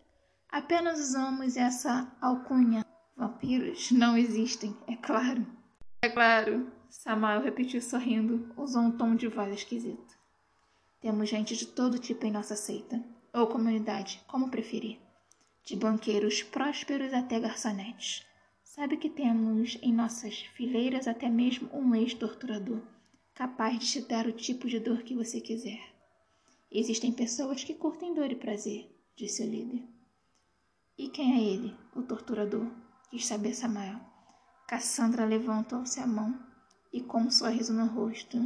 Apenas 0.48 1.00
usamos 1.00 1.56
essa 1.56 2.16
alcunha. 2.20 2.86
Vampiros 3.16 3.90
não 3.90 4.16
existem, 4.16 4.76
é 4.86 4.94
claro. 4.94 5.44
É 6.02 6.08
claro, 6.08 6.70
Samael 6.88 7.42
repetiu 7.42 7.82
sorrindo, 7.82 8.54
usou 8.56 8.82
um 8.82 8.96
tom 8.96 9.16
de 9.16 9.26
voz 9.26 9.52
esquisito. 9.52 10.14
Temos 11.00 11.28
gente 11.28 11.56
de 11.56 11.66
todo 11.66 11.98
tipo 11.98 12.24
em 12.24 12.30
nossa 12.30 12.54
seita, 12.54 13.02
ou 13.32 13.48
comunidade, 13.48 14.22
como 14.28 14.48
preferir. 14.48 15.00
De 15.64 15.74
banqueiros 15.74 16.44
prósperos 16.44 17.12
até 17.12 17.40
garçonetes 17.40 18.24
Sabe 18.76 18.98
que 18.98 19.08
temos 19.08 19.78
em 19.80 19.90
nossas 19.90 20.40
fileiras 20.54 21.08
até 21.08 21.30
mesmo 21.30 21.66
um 21.72 21.94
ex-torturador, 21.94 22.82
capaz 23.34 23.78
de 23.78 23.86
te 23.86 24.00
dar 24.02 24.26
o 24.26 24.32
tipo 24.32 24.68
de 24.68 24.78
dor 24.78 25.02
que 25.02 25.14
você 25.14 25.40
quiser. 25.40 25.80
Existem 26.70 27.10
pessoas 27.10 27.64
que 27.64 27.72
curtem 27.72 28.12
dor 28.12 28.30
e 28.30 28.34
prazer, 28.34 28.94
disse 29.16 29.42
o 29.42 29.50
líder. 29.50 29.82
E 30.98 31.08
quem 31.08 31.38
é 31.38 31.54
ele, 31.54 31.74
o 31.94 32.02
torturador? 32.02 32.70
quis 33.10 33.24
saber 33.24 33.54
Samael. 33.54 33.98
Cassandra 34.68 35.24
levantou-se 35.24 35.98
a 35.98 36.06
mão 36.06 36.38
e, 36.92 37.00
com 37.00 37.22
um 37.22 37.30
sorriso 37.30 37.72
no 37.72 37.86
rosto, 37.86 38.38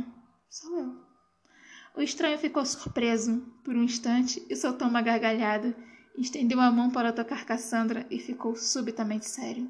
sou 0.48 0.78
eu. 0.78 0.96
O 1.96 2.00
estranho 2.00 2.38
ficou 2.38 2.64
surpreso 2.64 3.40
por 3.64 3.74
um 3.74 3.82
instante 3.82 4.46
e 4.48 4.54
soltou 4.54 4.86
uma 4.86 5.02
gargalhada. 5.02 5.76
Estendeu 6.16 6.60
a 6.60 6.70
mão 6.70 6.88
para 6.88 7.12
tocar 7.12 7.44
Cassandra 7.44 8.06
e 8.08 8.20
ficou 8.20 8.54
subitamente 8.54 9.28
sério. 9.28 9.68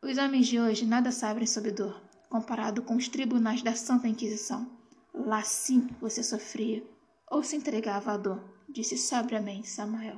Os 0.00 0.16
homens 0.16 0.46
de 0.46 0.60
hoje 0.60 0.86
nada 0.86 1.10
sabem 1.10 1.44
sobre 1.44 1.72
dor, 1.72 2.00
comparado 2.30 2.82
com 2.82 2.94
os 2.94 3.08
tribunais 3.08 3.62
da 3.62 3.74
Santa 3.74 4.06
Inquisição. 4.06 4.70
Lá 5.12 5.42
sim 5.42 5.88
você 6.00 6.22
sofria, 6.22 6.84
ou 7.28 7.42
se 7.42 7.56
entregava 7.56 8.12
à 8.12 8.16
dor, 8.16 8.40
disse 8.68 8.96
sobriamente 8.96 9.68
Samuel. 9.68 10.16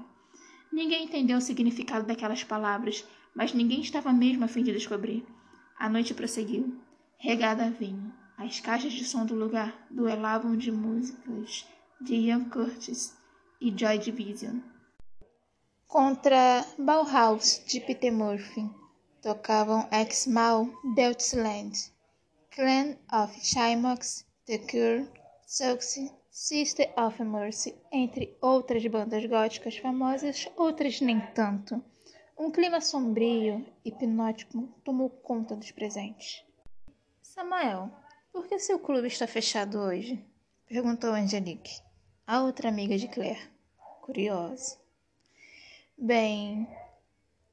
Ninguém 0.71 1.05
entendeu 1.05 1.38
o 1.38 1.40
significado 1.40 2.07
daquelas 2.07 2.45
palavras, 2.45 3.07
mas 3.35 3.55
ninguém 3.55 3.81
estava 3.81 4.12
mesmo 4.12 4.45
a 4.45 4.49
fim 4.49 4.62
de 4.62 4.71
descobrir. 4.71 5.27
A 5.79 5.88
noite 5.88 6.12
prosseguiu, 6.12 6.79
regada 7.16 7.64
a 7.64 7.71
vinho. 7.71 8.12
As 8.37 8.61
caixas 8.61 8.93
de 8.93 9.07
som 9.07 9.25
do 9.25 9.35
lugar 9.35 9.87
duelavam 9.90 10.59
de 10.59 10.71
músicas 10.71 11.66
de 11.99 12.16
Ian 12.16 12.45
Curtis 12.45 13.16
e 13.59 13.73
Joy 13.75 13.97
Division. 13.97 14.59
Contra 15.87 16.66
Bauhaus, 16.79 17.62
de 17.66 17.81
Peter 17.81 18.12
Murphy 18.12 18.80
tocavam 19.22 19.88
Exmal, 19.92 20.68
Deutschland, 20.94 21.92
Clan 22.50 22.96
of 23.12 23.38
Chimox, 23.40 24.26
The 24.46 24.59
Cure, 24.59 25.06
Soxy, 25.46 26.11
Sister 26.30 26.92
of 26.96 27.22
Mercy, 27.22 27.74
entre 27.92 28.37
outras 28.40 28.87
bandas 28.87 29.24
góticas 29.26 29.76
famosas, 29.76 30.48
outras 30.56 31.00
nem 31.00 31.20
tanto. 31.35 31.83
Um 32.38 32.50
clima 32.50 32.80
sombrio, 32.80 33.66
hipnótico, 33.85 34.66
tomou 34.83 35.11
conta 35.11 35.54
dos 35.54 35.70
presentes. 35.70 36.42
Samuel, 37.22 37.90
por 38.33 38.46
que 38.46 38.59
seu 38.59 38.78
clube 38.78 39.09
está 39.09 39.26
fechado 39.26 39.78
hoje? 39.78 40.24
Perguntou 40.66 41.12
Angelique, 41.12 41.83
a 42.26 42.42
outra 42.42 42.68
amiga 42.68 42.96
de 42.96 43.09
Claire, 43.09 43.50
curiosa. 44.00 44.78
Bem, 45.98 46.66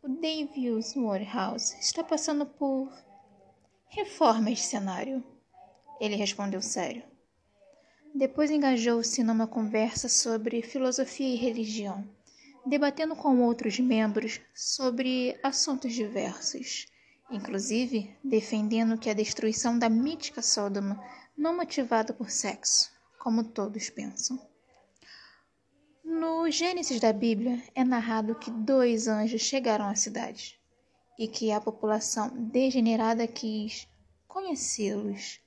o 0.07 0.21
Davies 0.21 0.95
Morehouse 0.95 1.75
está 1.81 2.01
passando 2.01 2.45
por 2.45 2.89
reformas 3.89 4.59
de 4.59 4.63
cenário. 4.63 5.21
Ele 5.99 6.15
respondeu 6.15 6.61
sério. 6.61 7.03
Depois 8.15 8.49
engajou-se 8.49 9.21
numa 9.21 9.45
conversa 9.45 10.07
sobre 10.07 10.61
filosofia 10.61 11.27
e 11.27 11.35
religião, 11.35 12.07
debatendo 12.65 13.17
com 13.17 13.41
outros 13.41 13.77
membros 13.81 14.39
sobre 14.55 15.37
assuntos 15.43 15.93
diversos, 15.93 16.87
inclusive 17.29 18.15
defendendo 18.23 18.97
que 18.97 19.09
a 19.09 19.13
destruição 19.13 19.77
da 19.77 19.89
mítica 19.89 20.41
Sodoma 20.41 21.03
não 21.37 21.53
motivada 21.53 22.13
por 22.13 22.29
sexo, 22.29 22.89
como 23.19 23.43
todos 23.43 23.89
pensam. 23.89 24.39
No 26.19 26.49
Gênesis 26.49 26.99
da 26.99 27.13
Bíblia 27.13 27.61
é 27.75 27.83
narrado 27.83 28.33
que 28.33 28.49
dois 28.49 29.07
anjos 29.07 29.39
chegaram 29.41 29.87
à 29.87 29.93
cidade 29.93 30.59
e 31.19 31.27
que 31.27 31.51
a 31.51 31.61
população 31.61 32.29
degenerada 32.35 33.27
quis 33.27 33.87
conhecê-los. 34.27 35.39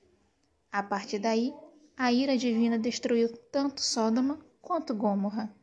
A 0.71 0.81
partir 0.81 1.19
daí, 1.19 1.53
a 1.97 2.13
ira 2.13 2.37
divina 2.37 2.79
destruiu 2.79 3.35
tanto 3.51 3.81
Sódoma 3.81 4.39
quanto 4.61 4.95
Gômorra. 4.95 5.53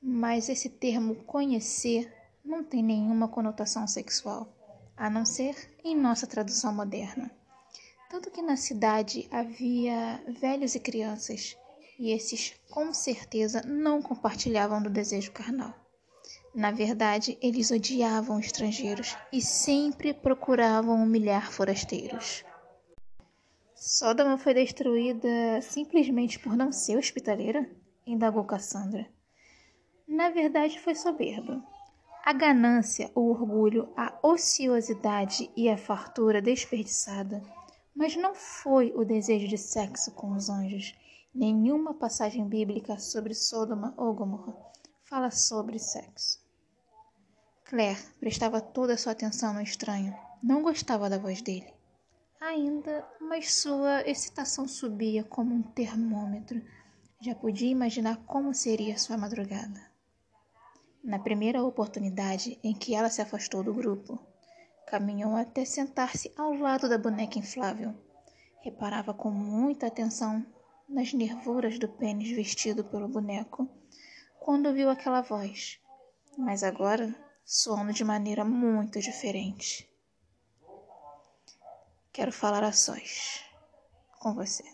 Mas 0.00 0.48
esse 0.48 0.70
termo 0.70 1.16
conhecer 1.24 2.14
não 2.44 2.62
tem 2.62 2.84
nenhuma 2.84 3.26
conotação 3.26 3.84
sexual, 3.88 4.54
a 4.96 5.10
não 5.10 5.26
ser 5.26 5.76
em 5.82 5.96
nossa 5.96 6.24
tradução 6.24 6.72
moderna. 6.72 7.32
Tanto 8.08 8.30
que 8.30 8.42
na 8.42 8.56
cidade 8.56 9.26
havia 9.28 10.22
velhos 10.40 10.76
e 10.76 10.78
crianças 10.78 11.56
e 11.98 12.12
esses 12.12 12.54
com 12.70 12.92
certeza 12.92 13.62
não 13.62 14.02
compartilhavam 14.02 14.82
do 14.82 14.90
desejo 14.90 15.32
carnal. 15.32 15.74
Na 16.54 16.70
verdade, 16.70 17.36
eles 17.42 17.70
odiavam 17.70 18.40
estrangeiros 18.40 19.16
e 19.32 19.42
sempre 19.42 20.14
procuravam 20.14 21.02
humilhar 21.02 21.52
forasteiros. 21.52 22.44
Sodoma 23.74 24.38
foi 24.38 24.54
destruída 24.54 25.60
simplesmente 25.60 26.38
por 26.38 26.56
não 26.56 26.72
ser 26.72 26.96
hospitaleira? 26.96 27.68
indagou 28.06 28.44
Cassandra. 28.44 29.06
Na 30.08 30.30
verdade, 30.30 30.80
foi 30.80 30.94
soberba. 30.94 31.62
A 32.24 32.32
ganância, 32.32 33.10
o 33.14 33.30
orgulho, 33.30 33.92
a 33.96 34.18
ociosidade 34.22 35.50
e 35.56 35.68
a 35.68 35.76
fartura 35.76 36.40
desperdiçada. 36.40 37.42
Mas 37.94 38.16
não 38.16 38.34
foi 38.34 38.92
o 38.96 39.04
desejo 39.04 39.46
de 39.46 39.58
sexo 39.58 40.10
com 40.12 40.32
os 40.32 40.48
anjos 40.48 40.94
Nenhuma 41.38 41.92
passagem 41.92 42.48
bíblica 42.48 42.98
sobre 42.98 43.34
Sodoma 43.34 43.92
ou 43.98 44.14
Gomorra 44.14 44.56
fala 45.04 45.30
sobre 45.30 45.78
sexo. 45.78 46.40
Claire 47.62 48.00
prestava 48.18 48.58
toda 48.58 48.94
a 48.94 48.96
sua 48.96 49.12
atenção 49.12 49.52
no 49.52 49.60
estranho. 49.60 50.16
Não 50.42 50.62
gostava 50.62 51.10
da 51.10 51.18
voz 51.18 51.42
dele. 51.42 51.74
Ainda, 52.40 53.06
mas 53.20 53.52
sua 53.52 54.00
excitação 54.08 54.66
subia 54.66 55.22
como 55.24 55.54
um 55.54 55.60
termômetro. 55.60 56.62
Já 57.20 57.34
podia 57.34 57.70
imaginar 57.70 58.16
como 58.24 58.54
seria 58.54 58.98
sua 58.98 59.18
madrugada. 59.18 59.90
Na 61.04 61.18
primeira 61.18 61.62
oportunidade 61.62 62.58
em 62.64 62.72
que 62.72 62.94
ela 62.94 63.10
se 63.10 63.20
afastou 63.20 63.62
do 63.62 63.74
grupo, 63.74 64.18
caminhou 64.86 65.36
até 65.36 65.66
sentar-se 65.66 66.32
ao 66.34 66.54
lado 66.54 66.88
da 66.88 66.96
boneca 66.96 67.38
inflável. 67.38 67.92
Reparava 68.62 69.12
com 69.12 69.30
muita 69.30 69.86
atenção 69.88 70.42
nas 70.88 71.12
nervuras 71.12 71.78
do 71.78 71.88
pênis 71.88 72.30
vestido 72.30 72.84
pelo 72.84 73.08
boneco 73.08 73.68
quando 74.38 74.66
ouviu 74.66 74.88
aquela 74.88 75.20
voz, 75.20 75.80
mas 76.38 76.62
agora 76.62 77.14
soando 77.44 77.92
de 77.92 78.04
maneira 78.04 78.44
muito 78.44 79.00
diferente. 79.00 79.90
Quero 82.12 82.32
falar 82.32 82.62
a 82.62 82.72
sós 82.72 83.44
com 84.20 84.34
você. 84.34 84.64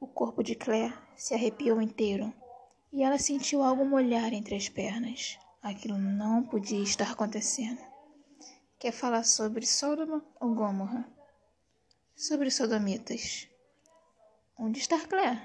O 0.00 0.06
corpo 0.06 0.42
de 0.42 0.54
Claire 0.54 0.96
se 1.16 1.34
arrepiou 1.34 1.82
inteiro 1.82 2.32
e 2.92 3.02
ela 3.02 3.18
sentiu 3.18 3.62
algo 3.62 3.84
molhar 3.84 4.32
entre 4.32 4.54
as 4.54 4.68
pernas. 4.68 5.38
Aquilo 5.62 5.98
não 5.98 6.42
podia 6.44 6.82
estar 6.82 7.10
acontecendo. 7.10 7.80
Quer 8.78 8.92
falar 8.92 9.24
sobre 9.24 9.66
Sodoma 9.66 10.24
ou 10.40 10.54
Gomorra? 10.54 11.08
Sobre 12.14 12.50
sodomitas. 12.50 13.48
Onde 14.58 14.78
está 14.78 14.98
Claire? 15.06 15.38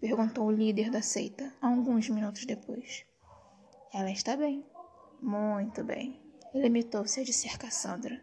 perguntou 0.00 0.46
o 0.46 0.50
líder 0.50 0.90
da 0.90 1.02
seita, 1.02 1.52
alguns 1.60 2.08
minutos 2.08 2.46
depois. 2.46 3.04
Ela 3.92 4.10
está 4.10 4.38
bem. 4.38 4.64
Muito 5.20 5.84
bem. 5.84 6.18
Limitou-se 6.54 7.20
a 7.20 7.24
dizer 7.24 7.58
Cassandra. 7.58 8.18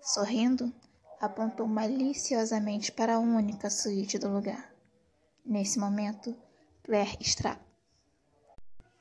Sorrindo, 0.00 0.74
apontou 1.20 1.68
maliciosamente 1.68 2.90
para 2.90 3.14
a 3.14 3.18
única 3.20 3.70
suíte 3.70 4.18
do 4.18 4.32
lugar. 4.32 4.74
Nesse 5.46 5.78
momento, 5.78 6.34
Claire 6.82 7.16
Stra 7.20 7.60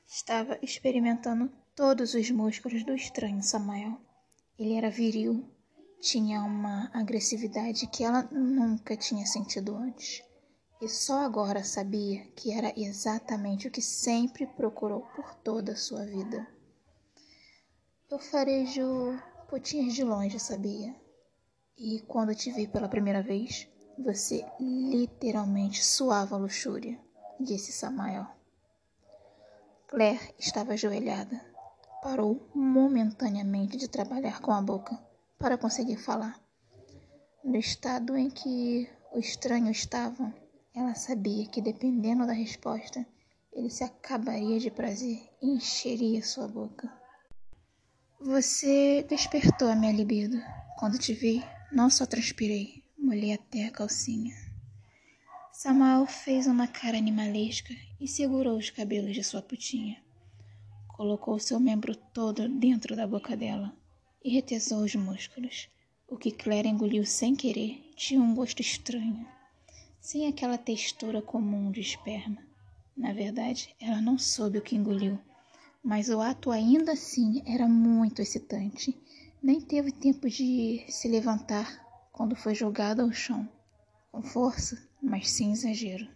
estava 0.05 0.59
experimentando 0.61 1.51
todos 1.75 2.13
os 2.13 2.29
músculos 2.29 2.83
do 2.83 2.93
estranho 2.93 3.41
Samael. 3.41 3.99
Ele 4.59 4.75
era 4.75 4.91
viril, 4.91 5.43
tinha 5.99 6.43
uma 6.43 6.91
agressividade 6.93 7.87
que 7.87 8.03
ela 8.03 8.21
nunca 8.31 8.95
tinha 8.95 9.25
sentido 9.25 9.75
antes 9.75 10.23
e 10.81 10.89
só 10.89 11.19
agora 11.19 11.63
sabia 11.63 12.25
que 12.35 12.51
era 12.51 12.73
exatamente 12.75 13.67
o 13.67 13.71
que 13.71 13.83
sempre 13.83 14.47
procurou 14.47 15.01
por 15.15 15.35
toda 15.35 15.73
a 15.73 15.77
sua 15.77 16.03
vida. 16.03 16.47
Eu 18.09 18.17
farejo 18.17 19.15
putinhas 19.47 19.93
de 19.93 20.03
longe, 20.03 20.39
sabia? 20.39 20.95
E 21.77 22.01
quando 22.07 22.33
te 22.33 22.51
vi 22.51 22.67
pela 22.67 22.89
primeira 22.89 23.21
vez, 23.21 23.69
você 23.97 24.43
literalmente 24.59 25.83
suava 25.83 26.35
luxúria, 26.35 26.99
disse 27.39 27.71
Samael. 27.71 28.25
Claire 29.87 30.33
estava 30.39 30.73
ajoelhada. 30.73 31.39
Parou 32.01 32.49
momentaneamente 32.55 33.77
de 33.77 33.87
trabalhar 33.87 34.41
com 34.41 34.51
a 34.51 34.61
boca 34.61 34.97
para 35.37 35.57
conseguir 35.57 35.97
falar. 35.97 36.41
No 37.43 37.57
estado 37.57 38.17
em 38.17 38.29
que 38.29 38.89
o 39.11 39.19
estranho 39.19 39.69
estava, 39.69 40.33
ela 40.73 40.95
sabia 40.95 41.47
que, 41.47 41.61
dependendo 41.61 42.25
da 42.25 42.33
resposta, 42.33 43.05
ele 43.53 43.69
se 43.69 43.83
acabaria 43.83 44.59
de 44.59 44.71
prazer 44.71 45.21
e 45.41 45.47
encheria 45.47 46.23
sua 46.23 46.47
boca. 46.47 46.91
Você 48.19 49.03
despertou 49.09 49.67
a 49.67 49.75
minha 49.75 49.91
libido. 49.91 50.41
Quando 50.79 50.97
te 50.97 51.13
vi, 51.13 51.43
não 51.71 51.89
só 51.89 52.05
transpirei, 52.05 52.83
molhei 52.97 53.33
até 53.33 53.65
a 53.65 53.71
calcinha. 53.71 54.33
Samuel 55.51 56.07
fez 56.07 56.47
uma 56.47 56.67
cara 56.67 56.97
animalesca 56.97 57.75
e 57.99 58.07
segurou 58.07 58.57
os 58.57 58.69
cabelos 58.69 59.13
de 59.13 59.23
sua 59.23 59.41
putinha. 59.41 60.01
Colocou 60.87 61.37
seu 61.37 61.59
membro 61.59 61.95
todo 61.95 62.47
dentro 62.47 62.95
da 62.95 63.05
boca 63.05 63.35
dela 63.35 63.75
e 64.23 64.29
retesou 64.33 64.83
os 64.83 64.95
músculos. 64.95 65.69
O 66.07 66.17
que 66.17 66.31
Claire 66.31 66.69
engoliu 66.69 67.05
sem 67.05 67.35
querer 67.35 67.91
tinha 67.95 68.21
um 68.21 68.33
gosto 68.33 68.61
estranho 68.61 69.27
sem 70.01 70.27
aquela 70.27 70.57
textura 70.57 71.21
comum 71.21 71.71
de 71.71 71.79
esperma. 71.79 72.43
Na 72.97 73.13
verdade, 73.13 73.73
ela 73.79 74.01
não 74.01 74.17
soube 74.17 74.57
o 74.57 74.61
que 74.61 74.75
engoliu, 74.75 75.17
mas 75.83 76.09
o 76.09 76.19
ato 76.19 76.49
ainda 76.49 76.93
assim 76.93 77.43
era 77.45 77.67
muito 77.67 78.19
excitante. 78.19 78.99
Nem 79.41 79.61
teve 79.61 79.91
tempo 79.91 80.27
de 80.27 80.83
se 80.89 81.07
levantar 81.07 81.85
quando 82.11 82.35
foi 82.35 82.55
jogada 82.55 83.03
ao 83.03 83.11
chão, 83.11 83.47
com 84.11 84.23
força, 84.23 84.77
mas 85.01 85.29
sem 85.29 85.51
exagero. 85.51 86.07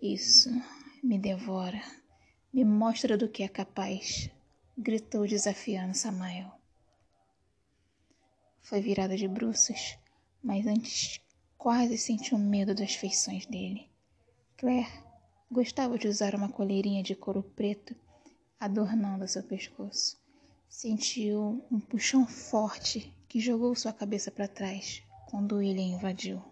Isso 0.00 0.50
me 1.02 1.18
devora, 1.18 1.82
me 2.52 2.64
mostra 2.64 3.18
do 3.18 3.28
que 3.28 3.42
é 3.42 3.48
capaz, 3.48 4.30
gritou 4.78 5.26
desafiando 5.26 5.96
Samael. 5.96 6.50
Foi 8.62 8.80
virada 8.80 9.16
de 9.16 9.26
bruços, 9.26 9.98
mas 10.42 10.66
antes 10.66 11.20
Quase 11.62 11.96
sentiu 11.96 12.36
medo 12.38 12.74
das 12.74 12.96
feições 12.96 13.46
dele. 13.46 13.88
Claire 14.56 14.90
gostava 15.48 15.96
de 15.96 16.08
usar 16.08 16.34
uma 16.34 16.48
coleirinha 16.48 17.04
de 17.04 17.14
couro 17.14 17.40
preto 17.40 17.94
adornando 18.58 19.28
seu 19.28 19.44
pescoço. 19.44 20.18
Sentiu 20.68 21.64
um 21.70 21.78
puxão 21.78 22.26
forte 22.26 23.14
que 23.28 23.38
jogou 23.38 23.76
sua 23.76 23.92
cabeça 23.92 24.28
para 24.28 24.48
trás 24.48 25.04
quando 25.30 25.62
ele 25.62 25.78
a 25.78 25.84
invadiu. 25.84 26.42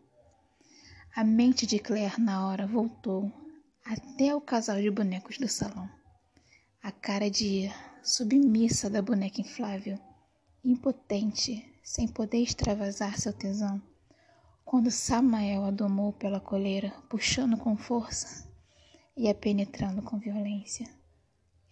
A 1.17 1.25
mente 1.25 1.67
de 1.67 1.81
Claire 1.81 2.21
na 2.21 2.47
hora 2.47 2.65
voltou 2.69 3.33
até 3.85 4.33
o 4.33 4.41
casal 4.41 4.81
de 4.81 4.93
bonecos 4.93 5.39
do 5.39 5.49
salão. 5.49 5.91
A 6.81 6.93
cara 6.93 7.29
de 7.29 7.69
submissa 8.01 8.89
da 8.89 9.03
boneca 9.03 9.41
inflável, 9.41 9.99
impotente, 10.65 11.69
sem 11.83 12.07
poder 12.07 12.39
extravasar 12.39 13.19
seu 13.19 13.33
tesão. 13.33 13.83
Quando 14.71 14.89
Samael 14.89 15.65
a 15.65 15.73
domou 15.73 16.13
pela 16.13 16.39
coleira, 16.39 16.95
puxando 17.09 17.57
com 17.57 17.77
força 17.77 18.49
e 19.17 19.29
a 19.29 19.35
penetrando 19.35 20.01
com 20.01 20.17
violência, 20.17 20.89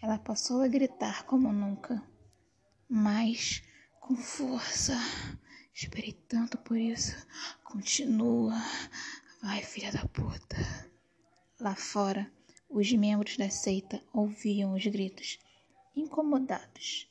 ela 0.02 0.18
passou 0.18 0.62
a 0.62 0.66
gritar 0.66 1.24
como 1.24 1.52
nunca, 1.52 2.02
mas 2.88 3.62
com 4.00 4.16
força. 4.16 4.94
Esperei 5.72 6.12
tanto 6.28 6.58
por 6.58 6.76
isso. 6.76 7.14
Continua. 7.62 8.60
Vai, 9.40 9.62
filha 9.62 9.92
da 9.92 10.04
puta. 10.08 10.56
Lá 11.60 11.76
fora, 11.76 12.28
os 12.68 12.92
membros 12.92 13.36
da 13.36 13.48
seita 13.48 14.02
ouviam 14.12 14.74
os 14.74 14.84
gritos, 14.84 15.38
incomodados, 15.94 17.08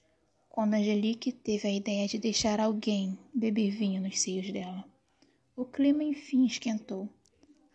quando 0.50 0.74
Angelique 0.74 1.32
teve 1.32 1.66
a 1.66 1.72
ideia 1.72 2.10
de 2.10 2.20
deixar 2.20 2.60
alguém 2.60 3.18
beber 3.34 3.72
vinho 3.72 4.02
nos 4.02 4.20
seios 4.20 4.52
dela. 4.52 4.97
O 5.60 5.66
clima 5.66 6.04
enfim 6.04 6.46
esquentou. 6.46 7.10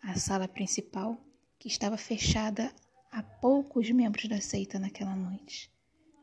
A 0.01 0.15
sala 0.17 0.47
principal, 0.47 1.21
que 1.59 1.67
estava 1.67 1.97
fechada 1.97 2.73
a 3.11 3.21
poucos 3.21 3.91
membros 3.91 4.29
da 4.29 4.39
seita 4.39 4.79
naquela 4.79 5.13
noite, 5.13 5.69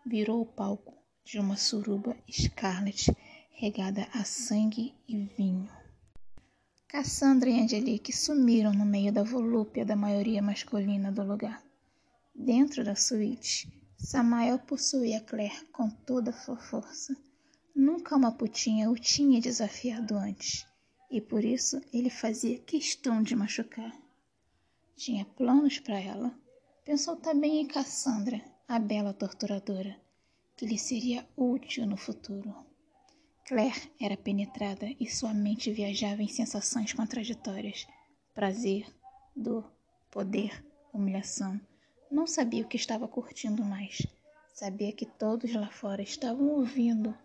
virou 0.07 0.41
o 0.41 0.47
palco 0.47 0.97
de 1.23 1.39
uma 1.39 1.59
suruba 1.59 2.17
Scarlet 2.33 3.15
regada 3.51 4.09
a 4.15 4.25
sangue 4.25 4.95
e 5.07 5.19
vinho. 5.19 5.71
Cassandra 6.89 7.51
e 7.51 7.61
Angelique 7.61 8.11
sumiram 8.11 8.73
no 8.73 8.87
meio 8.87 9.13
da 9.13 9.23
volúpia 9.23 9.85
da 9.85 9.95
maioria 9.95 10.41
masculina 10.41 11.13
do 11.13 11.23
lugar. 11.23 11.63
Dentro 12.35 12.83
da 12.83 12.97
suíte, 12.97 13.71
Samael 13.99 14.61
possuía 14.61 15.21
Claire 15.21 15.67
com 15.67 15.91
toda 15.91 16.31
a 16.31 16.41
sua 16.41 16.57
força. 16.57 17.15
Nunca 17.77 18.17
uma 18.17 18.33
putinha 18.33 18.91
o 18.91 18.95
tinha 18.95 19.43
desafiado 19.43 20.17
antes, 20.17 20.67
e 21.11 21.21
por 21.21 21.45
isso 21.45 21.81
ele 21.93 22.09
fazia 22.09 22.59
questão 22.59 23.23
de 23.23 23.35
machucar. 23.35 23.93
Tinha 24.97 25.25
planos 25.25 25.81
para 25.81 25.99
ela. 25.99 26.33
Pensou 26.85 27.17
também 27.17 27.61
em 27.61 27.67
Cassandra, 27.67 28.41
a 28.69 28.79
bela 28.79 29.13
torturadora, 29.13 29.97
que 30.57 30.67
lhe 30.67 30.79
seria 30.79 31.27
útil 31.37 31.87
no 31.87 31.97
futuro. 31.97 32.55
Claire 33.45 33.91
era 34.01 34.17
penetrada 34.17 34.87
e 35.01 35.09
sua 35.09 35.35
mente 35.35 35.73
viajava 35.73 36.23
em 36.23 36.29
sensações 36.29 36.93
contraditórias: 36.93 37.87
prazer, 38.33 38.87
dor, 39.35 39.71
poder, 40.11 40.65
humilhação. 40.93 41.61
Não 42.11 42.27
sabia 42.27 42.65
o 42.65 42.69
que 42.69 42.77
estava 42.77 43.09
curtindo 43.09 43.65
mais. 43.65 44.07
Sabia 44.55 44.93
que 44.93 45.07
todos 45.07 45.53
lá 45.53 45.71
fora 45.71 46.03
estavam 46.03 46.49
ouvindo 46.51 47.17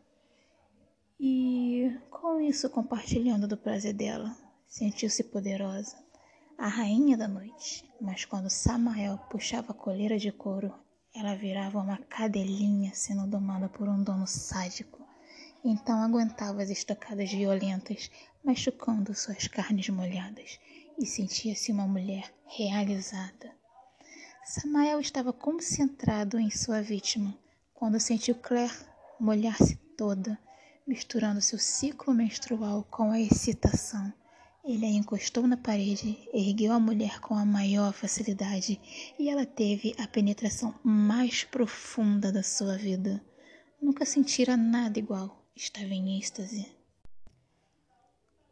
e, 1.19 1.97
com 2.09 2.39
isso, 2.39 2.69
compartilhando 2.69 3.47
do 3.47 3.57
prazer 3.57 3.93
dela. 3.93 4.35
Sentiu-se 4.67 5.23
poderosa, 5.23 5.95
a 6.57 6.67
rainha 6.67 7.17
da 7.17 7.27
noite. 7.27 7.89
Mas 8.01 8.25
quando 8.25 8.49
Samael 8.49 9.17
puxava 9.29 9.71
a 9.71 9.75
coleira 9.75 10.17
de 10.17 10.31
couro, 10.31 10.73
ela 11.13 11.35
virava 11.35 11.79
uma 11.79 11.97
cadelinha 11.97 12.91
sendo 12.93 13.25
domada 13.25 13.69
por 13.69 13.87
um 13.87 14.03
dono 14.03 14.27
sádico. 14.27 15.01
Então 15.63 16.01
aguentava 16.01 16.61
as 16.61 16.69
estocadas 16.69 17.31
violentas, 17.31 18.11
machucando 18.43 19.15
suas 19.15 19.47
carnes 19.47 19.89
molhadas, 19.89 20.59
e 20.99 21.05
sentia-se 21.05 21.71
uma 21.71 21.87
mulher 21.87 22.31
realizada. 22.45 23.51
Samael 24.43 24.99
estava 24.99 25.33
concentrado 25.33 26.37
em 26.37 26.51
sua 26.51 26.81
vítima 26.81 27.35
quando 27.73 27.99
sentiu 27.99 28.35
Claire 28.35 28.73
molhar-se 29.19 29.75
toda, 29.97 30.37
misturando 30.87 31.41
seu 31.41 31.57
ciclo 31.57 32.13
menstrual 32.13 32.85
com 32.89 33.11
a 33.11 33.19
excitação. 33.19 34.13
Ele 34.63 34.85
a 34.85 34.89
encostou 34.89 35.47
na 35.47 35.57
parede, 35.57 36.17
ergueu 36.33 36.71
a 36.71 36.79
mulher 36.79 37.19
com 37.19 37.35
a 37.35 37.45
maior 37.45 37.93
facilidade 37.93 38.79
e 39.19 39.29
ela 39.29 39.45
teve 39.45 39.95
a 39.99 40.07
penetração 40.07 40.73
mais 40.83 41.43
profunda 41.43 42.31
da 42.31 42.41
sua 42.41 42.77
vida. 42.77 43.23
Nunca 43.81 44.05
sentira 44.05 44.57
nada 44.57 44.97
igual 44.97 45.45
estava 45.55 45.93
em 45.93 46.17
êxtase. 46.17 46.67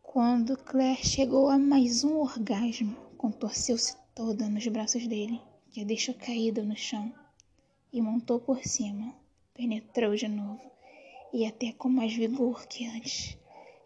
Quando 0.02 0.56
Claire 0.56 1.04
chegou 1.04 1.50
a 1.50 1.58
mais 1.58 2.04
um 2.04 2.18
orgasmo, 2.18 2.96
contorceu-se 3.18 3.98
toda 4.16 4.48
nos 4.48 4.66
braços 4.68 5.06
dele, 5.08 5.42
que 5.70 5.82
a 5.82 5.84
deixou 5.84 6.16
caída 6.16 6.64
no 6.64 6.78
chão, 6.78 7.14
e 7.92 8.02
montou 8.02 8.40
por 8.40 8.64
cima. 8.64 9.14
Penetrou 9.54 10.16
de 10.16 10.28
novo, 10.28 10.62
e 11.34 11.48
até 11.48 11.72
com 11.74 11.90
mais 11.90 12.14
vigor 12.14 12.68
que 12.68 12.88
antes. 12.88 13.36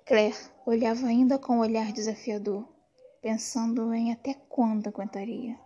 Claire 0.05 0.35
olhava 0.65 1.07
ainda 1.07 1.39
com 1.39 1.53
um 1.53 1.59
olhar 1.59 1.93
desafiador, 1.93 2.67
pensando 3.21 3.93
em 3.93 4.11
até 4.11 4.33
quando 4.33 4.87
aguentaria. 4.87 5.57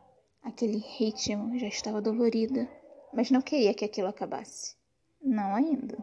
Aquele 0.43 0.77
ritmo 0.77 1.57
já 1.57 1.67
estava 1.67 1.99
dolorida, 1.99 2.69
mas 3.11 3.31
não 3.31 3.41
queria 3.41 3.73
que 3.73 3.83
aquilo 3.83 4.07
acabasse. 4.07 4.75
Não 5.19 5.55
ainda. 5.55 5.97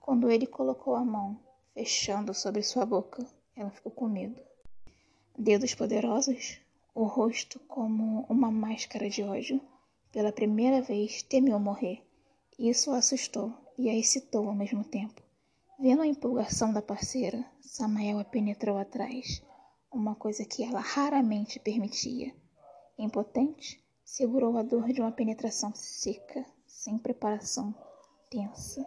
Quando 0.00 0.30
ele 0.30 0.46
colocou 0.46 0.94
a 0.94 1.04
mão, 1.04 1.38
fechando 1.74 2.32
sobre 2.32 2.62
sua 2.62 2.86
boca, 2.86 3.26
ela 3.54 3.70
ficou 3.70 3.92
com 3.92 4.08
medo. 4.08 4.42
Dedos 5.38 5.74
poderosos, 5.74 6.58
o 6.94 7.04
rosto 7.04 7.60
como 7.60 8.24
uma 8.30 8.50
máscara 8.50 9.10
de 9.10 9.22
ódio. 9.22 9.60
Pela 10.10 10.32
primeira 10.32 10.80
vez, 10.80 11.22
temeu 11.22 11.58
morrer. 11.60 12.02
Isso 12.58 12.90
a 12.92 12.98
assustou 12.98 13.67
e 13.78 13.88
a 13.88 13.94
excitou 13.94 14.48
ao 14.48 14.54
mesmo 14.54 14.82
tempo. 14.82 15.22
Vendo 15.78 16.02
a 16.02 16.06
empolgação 16.06 16.72
da 16.72 16.82
parceira, 16.82 17.46
Samael 17.60 18.18
a 18.18 18.24
penetrou 18.24 18.76
atrás, 18.76 19.40
uma 19.92 20.16
coisa 20.16 20.44
que 20.44 20.64
ela 20.64 20.80
raramente 20.80 21.60
permitia. 21.60 22.34
Impotente, 22.98 23.80
segurou 24.04 24.58
a 24.58 24.62
dor 24.62 24.92
de 24.92 25.00
uma 25.00 25.12
penetração 25.12 25.72
seca, 25.74 26.44
sem 26.66 26.98
preparação, 26.98 27.72
tensa. 28.28 28.84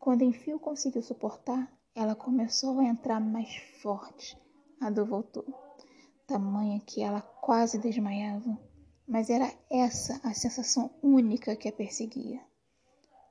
Quando 0.00 0.24
enfim 0.24 0.58
conseguiu 0.58 1.02
suportar, 1.02 1.72
ela 1.94 2.16
começou 2.16 2.80
a 2.80 2.84
entrar 2.84 3.20
mais 3.20 3.56
forte. 3.80 4.36
A 4.80 4.90
dor 4.90 5.06
voltou, 5.06 5.46
tamanha 6.26 6.80
que 6.80 7.02
ela 7.02 7.22
quase 7.22 7.78
desmaiava, 7.78 8.58
mas 9.06 9.30
era 9.30 9.50
essa 9.70 10.20
a 10.24 10.34
sensação 10.34 10.90
única 11.00 11.54
que 11.54 11.68
a 11.68 11.72
perseguia. 11.72 12.40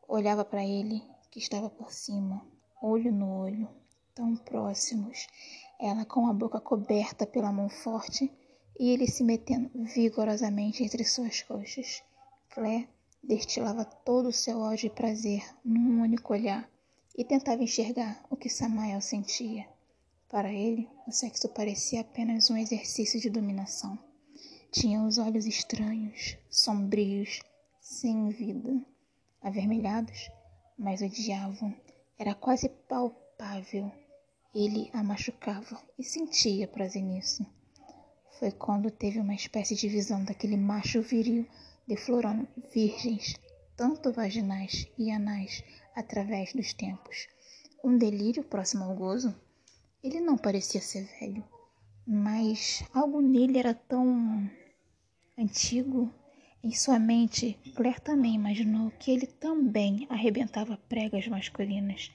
Olhava 0.07 0.45
para 0.45 0.63
ele, 0.63 1.03
que 1.31 1.39
estava 1.39 1.69
por 1.69 1.91
cima, 1.91 2.45
olho 2.81 3.11
no 3.11 3.39
olho, 3.39 3.67
tão 4.13 4.35
próximos, 4.35 5.27
ela 5.79 6.05
com 6.05 6.27
a 6.27 6.33
boca 6.33 6.61
coberta 6.61 7.25
pela 7.25 7.51
mão 7.51 7.67
forte 7.67 8.31
e 8.79 8.89
ele 8.91 9.07
se 9.07 9.23
metendo 9.23 9.69
vigorosamente 9.83 10.83
entre 10.83 11.03
suas 11.03 11.41
coxas. 11.41 12.03
Claire 12.49 12.87
destilava 13.23 13.83
todo 13.83 14.29
o 14.29 14.33
seu 14.33 14.59
ódio 14.59 14.87
e 14.87 14.89
prazer 14.89 15.43
num 15.63 16.01
único 16.01 16.33
olhar 16.33 16.69
e 17.17 17.23
tentava 17.23 17.63
enxergar 17.63 18.23
o 18.29 18.35
que 18.35 18.49
Samael 18.49 19.01
sentia. 19.01 19.67
Para 20.29 20.51
ele, 20.53 20.87
o 21.07 21.11
sexo 21.11 21.49
parecia 21.49 22.01
apenas 22.01 22.49
um 22.49 22.57
exercício 22.57 23.19
de 23.19 23.29
dominação. 23.29 23.97
Tinha 24.71 25.01
os 25.01 25.17
olhos 25.17 25.45
estranhos, 25.45 26.37
sombrios, 26.49 27.39
sem 27.79 28.29
vida, 28.29 28.85
avermelhados, 29.45 30.31
mas 30.77 31.01
odiavam. 31.01 31.73
Era 32.17 32.33
quase 32.33 32.67
palpável. 32.67 33.91
Ele 34.53 34.89
a 34.91 35.03
machucava 35.03 35.79
e 35.99 36.03
sentia 36.03 36.67
prazer 36.67 37.03
nisso. 37.03 37.45
Foi 38.39 38.51
quando 38.51 38.89
teve 38.89 39.19
uma 39.19 39.35
espécie 39.35 39.75
de 39.75 39.87
visão 39.87 40.23
daquele 40.23 40.57
macho 40.57 41.01
viril 41.01 41.47
deflorando 41.87 42.47
virgens, 42.73 43.35
tanto 43.77 44.11
vaginais 44.11 44.87
e 44.97 45.11
anais, 45.11 45.63
através 45.95 46.51
dos 46.53 46.73
tempos. 46.73 47.27
Um 47.83 47.97
delírio 47.97 48.43
próximo 48.43 48.83
ao 48.85 48.95
gozo? 48.95 49.35
Ele 50.03 50.19
não 50.19 50.37
parecia 50.37 50.81
ser 50.81 51.07
velho, 51.19 51.43
mas 52.07 52.83
algo 52.93 53.21
nele 53.21 53.59
era 53.59 53.73
tão 53.75 54.49
antigo. 55.37 56.11
Em 56.65 56.71
sua 56.71 56.97
mente, 56.97 57.59
Claire 57.75 58.01
também 58.01 58.33
imaginou 58.33 58.89
que 58.89 59.11
ele 59.11 59.27
também 59.27 60.07
arrebentava 60.09 60.75
pregas 60.89 61.27
masculinas, 61.27 62.11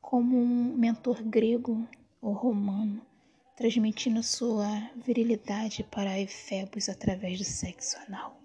como 0.00 0.38
um 0.38 0.76
mentor 0.76 1.20
grego 1.20 1.84
ou 2.22 2.32
romano, 2.32 3.02
transmitindo 3.56 4.22
sua 4.22 4.88
virilidade 5.04 5.82
para 5.82 6.16
Efebos 6.20 6.88
através 6.88 7.38
do 7.38 7.44
sexo 7.44 7.96
anal. 8.06 8.40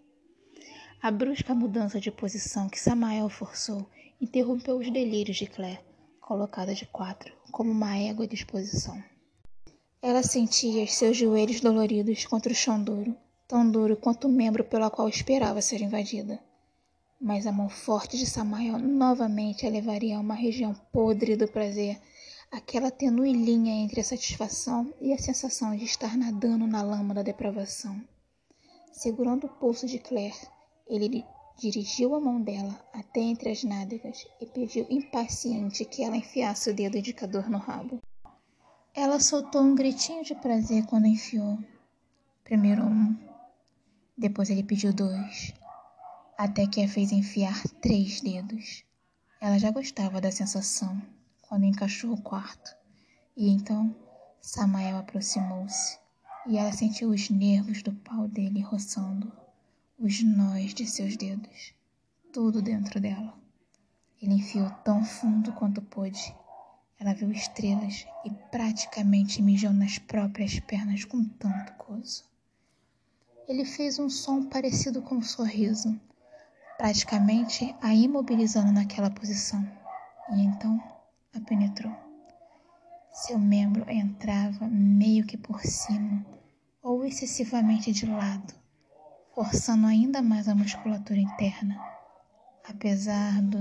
A 0.99 1.11
brusca 1.11 1.53
mudança 1.53 1.99
de 1.99 2.09
posição 2.09 2.67
que 2.67 2.79
Samael 2.79 3.29
forçou 3.29 3.87
interrompeu 4.19 4.79
os 4.79 4.89
delírios 4.89 5.37
de 5.37 5.45
Claire, 5.45 5.81
colocada 6.19 6.73
de 6.73 6.87
quatro, 6.87 7.31
como 7.51 7.69
uma 7.69 7.95
égua 7.95 8.25
de 8.25 8.33
exposição. 8.33 9.03
Ela 10.01 10.23
sentia 10.23 10.87
seus 10.87 11.15
joelhos 11.15 11.61
doloridos 11.61 12.25
contra 12.25 12.51
o 12.51 12.55
chão 12.55 12.83
duro, 12.83 13.15
tão 13.53 13.69
duro 13.69 13.95
quanto 13.95 14.27
o 14.27 14.31
membro 14.31 14.63
pelo 14.63 14.89
qual 14.89 15.07
esperava 15.07 15.61
ser 15.61 15.79
invadida. 15.79 16.39
Mas 17.21 17.45
a 17.45 17.51
mão 17.51 17.69
forte 17.69 18.17
de 18.17 18.25
Samael 18.25 18.79
novamente 18.79 19.67
a 19.67 19.69
levaria 19.69 20.17
a 20.17 20.19
uma 20.19 20.33
região 20.33 20.73
podre 20.91 21.35
do 21.35 21.47
prazer, 21.47 22.01
aquela 22.51 22.89
tenue 22.89 23.31
linha 23.31 23.71
entre 23.75 24.01
a 24.01 24.03
satisfação 24.03 24.91
e 24.99 25.13
a 25.13 25.19
sensação 25.19 25.77
de 25.77 25.85
estar 25.85 26.17
nadando 26.17 26.65
na 26.65 26.81
lama 26.81 27.13
da 27.13 27.21
depravação. 27.21 28.01
Segurando 28.91 29.45
o 29.45 29.49
pulso 29.49 29.85
de 29.85 29.99
Claire, 29.99 30.47
ele 30.87 31.23
dirigiu 31.55 32.15
a 32.15 32.19
mão 32.19 32.41
dela 32.41 32.83
até 32.91 33.19
entre 33.19 33.51
as 33.51 33.63
nádegas 33.63 34.25
e 34.41 34.47
pediu 34.47 34.87
impaciente 34.89 35.85
que 35.85 36.03
ela 36.03 36.17
enfiasse 36.17 36.71
o 36.71 36.73
dedo 36.73 36.97
indicador 36.97 37.47
no 37.47 37.59
rabo. 37.59 38.01
Ela 38.95 39.19
soltou 39.19 39.61
um 39.61 39.75
gritinho 39.75 40.23
de 40.23 40.33
prazer 40.33 40.87
quando 40.87 41.05
enfiou. 41.05 41.59
Primeiro 42.43 42.83
um, 42.83 43.15
depois 44.17 44.49
ele 44.49 44.63
pediu 44.63 44.93
dois, 44.93 45.53
até 46.37 46.67
que 46.67 46.83
a 46.83 46.87
fez 46.87 47.11
enfiar 47.11 47.61
três 47.81 48.21
dedos. 48.21 48.83
Ela 49.41 49.57
já 49.57 49.71
gostava 49.71 50.21
da 50.21 50.31
sensação 50.31 51.01
quando 51.41 51.65
encaixou 51.65 52.13
o 52.13 52.21
quarto, 52.21 52.75
e 53.35 53.49
então 53.49 53.95
Samael 54.41 54.97
aproximou-se 54.97 55.97
e 56.45 56.57
ela 56.57 56.71
sentiu 56.71 57.09
os 57.09 57.29
nervos 57.29 57.81
do 57.81 57.93
pau 57.93 58.27
dele 58.27 58.61
roçando, 58.61 59.31
os 59.97 60.21
nós 60.21 60.73
de 60.73 60.85
seus 60.85 61.15
dedos, 61.15 61.73
tudo 62.33 62.61
dentro 62.61 62.99
dela. 62.99 63.33
Ele 64.21 64.35
enfiou 64.35 64.69
tão 64.83 65.03
fundo 65.03 65.53
quanto 65.53 65.81
pôde. 65.81 66.35
Ela 66.99 67.13
viu 67.13 67.31
estrelas 67.31 68.05
e 68.23 68.31
praticamente 68.51 69.41
mijou 69.41 69.73
nas 69.73 69.97
próprias 69.97 70.59
pernas 70.59 71.03
com 71.05 71.23
tanto 71.25 71.73
gozo. 71.77 72.23
Ele 73.45 73.65
fez 73.65 73.99
um 73.99 74.09
som 74.09 74.45
parecido 74.45 75.01
com 75.01 75.15
um 75.15 75.21
sorriso, 75.21 75.99
praticamente 76.77 77.75
a 77.81 77.93
imobilizando 77.93 78.71
naquela 78.71 79.09
posição, 79.09 79.69
e 80.31 80.41
então 80.41 80.81
a 81.35 81.41
penetrou. 81.41 81.93
Seu 83.11 83.37
membro 83.37 83.89
entrava 83.91 84.65
meio 84.67 85.25
que 85.25 85.37
por 85.37 85.61
cima 85.61 86.25
ou 86.81 87.03
excessivamente 87.03 87.91
de 87.91 88.05
lado, 88.05 88.53
forçando 89.35 89.87
ainda 89.87 90.21
mais 90.21 90.47
a 90.47 90.55
musculatura 90.55 91.19
interna. 91.19 91.77
Apesar 92.63 93.41
do 93.41 93.59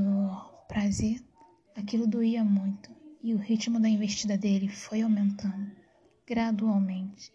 prazer, 0.69 1.21
aquilo 1.77 2.07
doía 2.07 2.45
muito 2.45 2.89
e 3.21 3.35
o 3.35 3.39
ritmo 3.39 3.81
da 3.81 3.89
investida 3.89 4.39
dele 4.39 4.69
foi 4.69 5.03
aumentando, 5.03 5.73
gradualmente, 6.25 7.33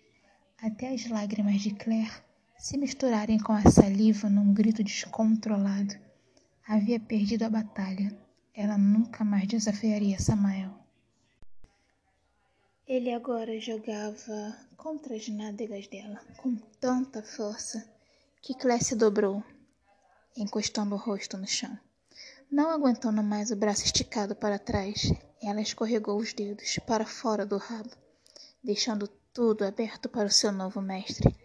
até 0.61 0.93
as 0.93 1.07
lágrimas 1.07 1.61
de 1.61 1.71
Claire 1.71 2.25
se 2.57 2.77
misturarem 2.77 3.37
com 3.37 3.53
a 3.53 3.69
saliva 3.69 4.29
num 4.29 4.53
grito 4.53 4.83
descontrolado. 4.83 5.95
Havia 6.67 6.99
perdido 6.99 7.43
a 7.43 7.49
batalha. 7.49 8.11
Ela 8.53 8.77
nunca 8.77 9.23
mais 9.23 9.47
desafiaria 9.47 10.19
Samael. 10.19 10.73
Ele 12.87 13.13
agora 13.13 13.59
jogava 13.59 14.57
contra 14.75 15.15
as 15.15 15.27
nádegas 15.27 15.87
dela 15.87 16.19
com 16.37 16.55
tanta 16.79 17.21
força 17.21 17.87
que 18.41 18.55
Clé 18.55 18.79
se 18.79 18.95
dobrou, 18.95 19.43
encostando 20.35 20.95
o 20.95 20.97
rosto 20.97 21.37
no 21.37 21.47
chão. 21.47 21.77
Não 22.49 22.71
aguentando 22.71 23.21
mais 23.21 23.51
o 23.51 23.55
braço 23.55 23.83
esticado 23.83 24.33
para 24.35 24.57
trás, 24.57 25.11
ela 25.41 25.61
escorregou 25.61 26.17
os 26.17 26.33
dedos 26.33 26.79
para 26.87 27.05
fora 27.05 27.45
do 27.45 27.57
rabo, 27.57 27.91
deixando 28.63 29.07
tudo 29.33 29.65
aberto 29.65 30.09
para 30.09 30.27
o 30.27 30.31
seu 30.31 30.51
novo 30.51 30.81
mestre. 30.81 31.35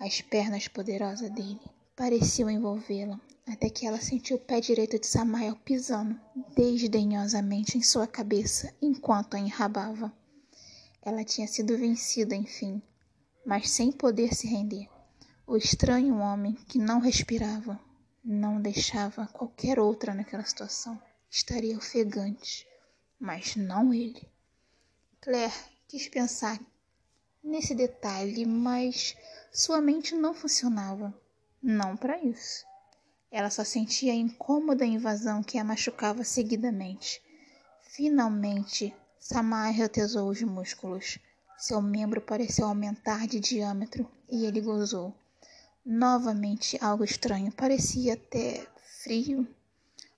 As 0.00 0.20
pernas 0.20 0.68
poderosas 0.68 1.28
dele 1.30 1.60
pareciam 1.96 2.48
envolvê-la, 2.48 3.20
até 3.44 3.68
que 3.68 3.84
ela 3.84 4.00
sentiu 4.00 4.36
o 4.36 4.40
pé 4.40 4.60
direito 4.60 4.96
de 4.96 5.08
Samael 5.08 5.56
pisando 5.56 6.18
desdenhosamente 6.54 7.76
em 7.76 7.82
sua 7.82 8.06
cabeça 8.06 8.72
enquanto 8.80 9.34
a 9.34 9.40
enrabava. 9.40 10.12
Ela 11.02 11.24
tinha 11.24 11.48
sido 11.48 11.76
vencida, 11.76 12.36
enfim, 12.36 12.80
mas 13.44 13.70
sem 13.70 13.90
poder 13.90 14.34
se 14.34 14.46
render. 14.46 14.88
O 15.44 15.56
estranho 15.56 16.18
homem 16.18 16.54
que 16.68 16.78
não 16.78 17.00
respirava, 17.00 17.80
não 18.22 18.60
deixava 18.60 19.26
qualquer 19.26 19.80
outra 19.80 20.14
naquela 20.14 20.44
situação. 20.44 21.00
Estaria 21.28 21.76
ofegante, 21.76 22.64
mas 23.18 23.56
não 23.56 23.92
ele. 23.92 24.22
Claire 25.20 25.52
quis 25.88 26.06
pensar 26.06 26.60
nesse 27.42 27.74
detalhe, 27.74 28.44
mas 28.46 29.16
sua 29.52 29.80
mente 29.80 30.14
não 30.14 30.34
funcionava. 30.34 31.12
Não 31.62 31.96
para 31.96 32.18
isso. 32.22 32.64
Ela 33.30 33.50
só 33.50 33.64
sentia 33.64 34.12
a 34.12 34.16
incômoda 34.16 34.84
invasão 34.84 35.42
que 35.42 35.58
a 35.58 35.64
machucava 35.64 36.24
seguidamente. 36.24 37.20
Finalmente, 37.82 38.94
Samar 39.18 39.72
retesou 39.72 40.30
os 40.30 40.40
músculos. 40.42 41.18
Seu 41.58 41.82
membro 41.82 42.20
pareceu 42.20 42.66
aumentar 42.66 43.26
de 43.26 43.40
diâmetro 43.40 44.08
e 44.30 44.46
ele 44.46 44.60
gozou. 44.60 45.14
Novamente 45.84 46.78
algo 46.80 47.02
estranho, 47.04 47.52
parecia 47.52 48.14
até 48.14 48.66
frio. 49.02 49.46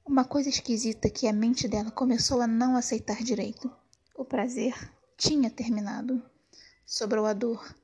Uma 0.04 0.24
coisa 0.24 0.48
esquisita 0.48 1.08
que 1.08 1.26
a 1.26 1.32
mente 1.32 1.66
dela 1.66 1.90
começou 1.90 2.40
a 2.40 2.46
não 2.46 2.76
aceitar 2.76 3.22
direito. 3.22 3.70
O 4.14 4.24
prazer 4.24 4.74
tinha 5.16 5.48
terminado. 5.48 6.22
Sobrou 6.84 7.24
a 7.24 7.32
dor. 7.32 7.74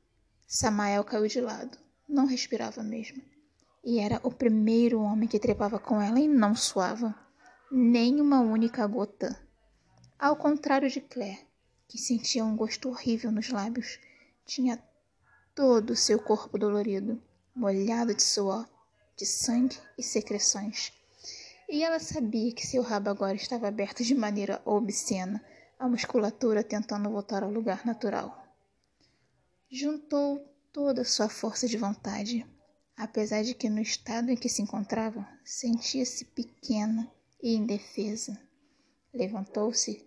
Samael 0.48 1.02
caiu 1.02 1.26
de 1.26 1.40
lado. 1.40 1.76
Não 2.08 2.24
respirava 2.24 2.80
mesmo. 2.80 3.20
E 3.84 3.98
era 3.98 4.20
o 4.22 4.30
primeiro 4.30 5.00
homem 5.00 5.28
que 5.28 5.40
trepava 5.40 5.78
com 5.78 6.00
ela 6.00 6.20
e 6.20 6.28
não 6.28 6.54
suava. 6.54 7.12
Nem 7.70 8.20
uma 8.20 8.40
única 8.40 8.86
gota. 8.86 9.36
Ao 10.16 10.36
contrário 10.36 10.88
de 10.88 11.00
Claire, 11.00 11.44
que 11.88 11.98
sentia 11.98 12.44
um 12.44 12.54
gosto 12.54 12.88
horrível 12.88 13.32
nos 13.32 13.50
lábios, 13.50 13.98
tinha 14.44 14.80
todo 15.52 15.90
o 15.90 15.96
seu 15.96 16.20
corpo 16.20 16.56
dolorido, 16.56 17.20
molhado 17.54 18.14
de 18.14 18.22
suor, 18.22 18.68
de 19.16 19.26
sangue 19.26 19.76
e 19.98 20.02
secreções. 20.02 20.92
E 21.68 21.82
ela 21.82 21.98
sabia 21.98 22.52
que 22.52 22.66
seu 22.66 22.82
rabo 22.82 23.10
agora 23.10 23.34
estava 23.34 23.66
aberto 23.66 24.04
de 24.04 24.14
maneira 24.14 24.62
obscena, 24.64 25.44
a 25.76 25.88
musculatura 25.88 26.62
tentando 26.62 27.10
voltar 27.10 27.42
ao 27.42 27.50
lugar 27.50 27.84
natural. 27.84 28.45
Juntou 29.70 30.38
toda 30.72 31.02
a 31.02 31.04
sua 31.04 31.28
força 31.28 31.66
de 31.66 31.76
vontade, 31.76 32.46
apesar 32.96 33.42
de 33.42 33.52
que 33.52 33.68
no 33.68 33.80
estado 33.80 34.30
em 34.30 34.36
que 34.36 34.48
se 34.48 34.62
encontrava, 34.62 35.26
sentia-se 35.44 36.24
pequena 36.24 37.10
e 37.42 37.56
indefesa. 37.56 38.40
Levantou-se 39.12 40.06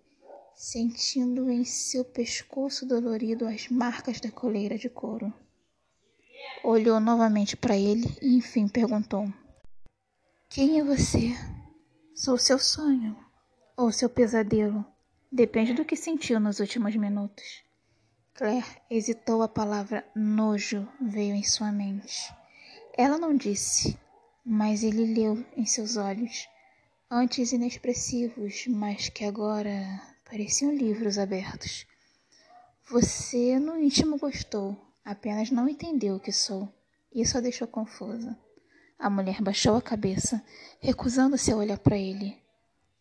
sentindo 0.54 1.50
em 1.50 1.62
seu 1.64 2.04
pescoço 2.04 2.86
dolorido 2.86 3.46
as 3.46 3.68
marcas 3.68 4.18
da 4.18 4.30
coleira 4.30 4.78
de 4.78 4.88
couro. 4.88 5.32
Olhou 6.64 6.98
novamente 6.98 7.54
para 7.54 7.76
ele 7.76 8.06
e 8.22 8.36
enfim 8.36 8.66
perguntou: 8.66 9.30
Quem 10.48 10.80
é 10.80 10.84
você? 10.84 11.34
Sou 12.14 12.38
seu 12.38 12.58
sonho 12.58 13.14
ou 13.76 13.92
seu 13.92 14.08
pesadelo? 14.08 14.86
Depende 15.30 15.74
do 15.74 15.84
que 15.84 15.96
sentiu 15.96 16.40
nos 16.40 16.60
últimos 16.60 16.96
minutos. 16.96 17.62
Claire 18.40 18.64
hesitou, 18.88 19.42
a 19.42 19.48
palavra 19.48 20.02
nojo 20.16 20.88
veio 20.98 21.34
em 21.34 21.44
sua 21.44 21.70
mente. 21.70 22.34
Ela 22.96 23.18
não 23.18 23.36
disse, 23.36 23.98
mas 24.42 24.82
ele 24.82 25.12
leu 25.12 25.44
em 25.54 25.66
seus 25.66 25.98
olhos, 25.98 26.48
antes 27.10 27.52
inexpressivos, 27.52 28.64
mas 28.66 29.10
que 29.10 29.26
agora 29.26 30.00
Pareciam 30.24 30.72
livros 30.72 31.18
abertos. 31.18 31.86
Você 32.88 33.58
no 33.58 33.76
íntimo 33.76 34.16
gostou, 34.16 34.74
apenas 35.04 35.50
não 35.50 35.68
entendeu 35.68 36.16
o 36.16 36.20
que 36.20 36.32
sou. 36.32 36.66
Isso 37.14 37.36
a 37.36 37.42
deixou 37.42 37.68
confusa. 37.68 38.38
A 38.98 39.10
mulher 39.10 39.42
baixou 39.42 39.76
a 39.76 39.82
cabeça, 39.82 40.42
recusando-se 40.80 41.52
a 41.52 41.56
olhar 41.56 41.78
para 41.78 41.98
ele. 41.98 42.40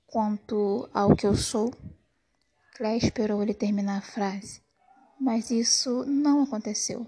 Quanto 0.05 0.89
ao 0.93 1.15
que 1.15 1.25
eu 1.25 1.33
sou, 1.33 1.73
Claire 2.75 3.05
esperou 3.05 3.41
ele 3.41 3.53
terminar 3.53 3.99
a 3.99 4.01
frase, 4.01 4.59
mas 5.19 5.51
isso 5.51 6.05
não 6.05 6.43
aconteceu. 6.43 7.05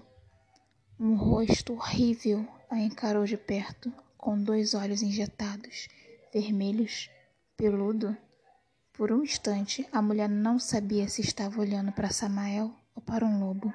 Um 1.00 1.14
rosto 1.14 1.72
horrível 1.72 2.46
a 2.70 2.78
encarou 2.78 3.24
de 3.24 3.36
perto, 3.36 3.92
com 4.18 4.40
dois 4.40 4.74
olhos 4.74 5.02
injetados, 5.02 5.88
vermelhos, 6.32 7.10
peludo. 7.56 8.16
Por 8.92 9.10
um 9.10 9.22
instante, 9.22 9.88
a 9.90 10.02
mulher 10.02 10.28
não 10.28 10.58
sabia 10.58 11.08
se 11.08 11.22
estava 11.22 11.60
olhando 11.60 11.90
para 11.92 12.10
Samael 12.10 12.70
ou 12.94 13.02
para 13.02 13.24
um 13.24 13.40
lobo. 13.40 13.72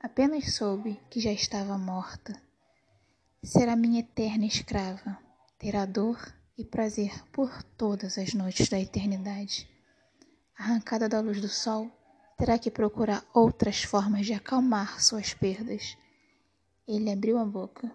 Apenas 0.00 0.54
soube 0.54 1.00
que 1.10 1.20
já 1.20 1.32
estava 1.32 1.76
morta. 1.76 2.40
Será 3.42 3.74
minha 3.74 4.00
eterna 4.00 4.46
escrava. 4.46 5.18
Terá 5.58 5.84
dor 5.84 6.18
e 6.56 6.64
prazer 6.64 7.24
por 7.30 7.62
todas 7.62 8.16
as 8.16 8.32
noites 8.32 8.68
da 8.68 8.78
eternidade. 8.78 9.68
Arrancada 10.56 11.08
da 11.08 11.20
luz 11.20 11.40
do 11.40 11.48
sol, 11.48 11.90
Terá 12.36 12.58
que 12.58 12.70
procurar 12.70 13.24
outras 13.32 13.82
formas 13.82 14.26
de 14.26 14.32
acalmar 14.32 15.00
suas 15.00 15.32
perdas. 15.32 15.96
Ele 16.86 17.10
abriu 17.10 17.38
a 17.38 17.44
boca 17.44 17.94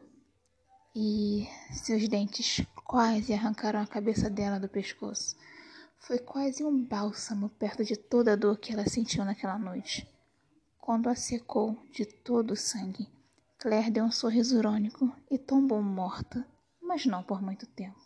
e 0.96 1.48
seus 1.72 2.08
dentes 2.08 2.66
quase 2.86 3.34
arrancaram 3.34 3.82
a 3.82 3.88
cabeça 3.88 4.30
dela 4.30 4.60
do 4.60 4.68
pescoço. 4.68 5.36
Foi 6.00 6.18
quase 6.18 6.64
um 6.64 6.84
bálsamo 6.84 7.50
perto 7.50 7.84
de 7.84 7.96
toda 7.96 8.34
a 8.34 8.36
dor 8.36 8.58
que 8.58 8.72
ela 8.72 8.88
sentiu 8.88 9.26
naquela 9.26 9.60
noite. 9.60 10.08
Quando 10.80 11.10
a 11.10 11.16
secou 11.16 11.78
de 11.92 12.06
todo 12.06 12.52
o 12.52 12.58
sangue, 12.58 13.08
Claire 13.60 13.92
deu 13.92 14.06
um 14.06 14.12
sorriso 14.12 14.58
irônico 14.58 15.14
e 15.30 15.38
tombou 15.38 15.82
morta, 15.84 16.48
mas 16.82 17.06
não 17.06 17.22
por 17.22 17.42
muito 17.42 17.68
tempo. 17.68 18.00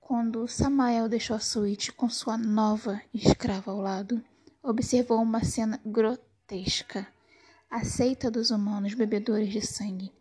Quando 0.00 0.48
Samael 0.48 1.08
deixou 1.08 1.36
a 1.36 1.40
suíte 1.40 1.92
com 1.92 2.08
sua 2.08 2.38
nova 2.38 3.00
escrava 3.12 3.70
ao 3.70 3.80
lado, 3.80 4.24
observou 4.66 5.22
uma 5.22 5.44
cena 5.44 5.80
grotesca. 5.86 7.06
A 7.70 7.84
seita 7.84 8.30
dos 8.30 8.50
humanos 8.50 8.94
bebedores 8.94 9.52
de 9.52 9.64
sangue. 9.64 10.12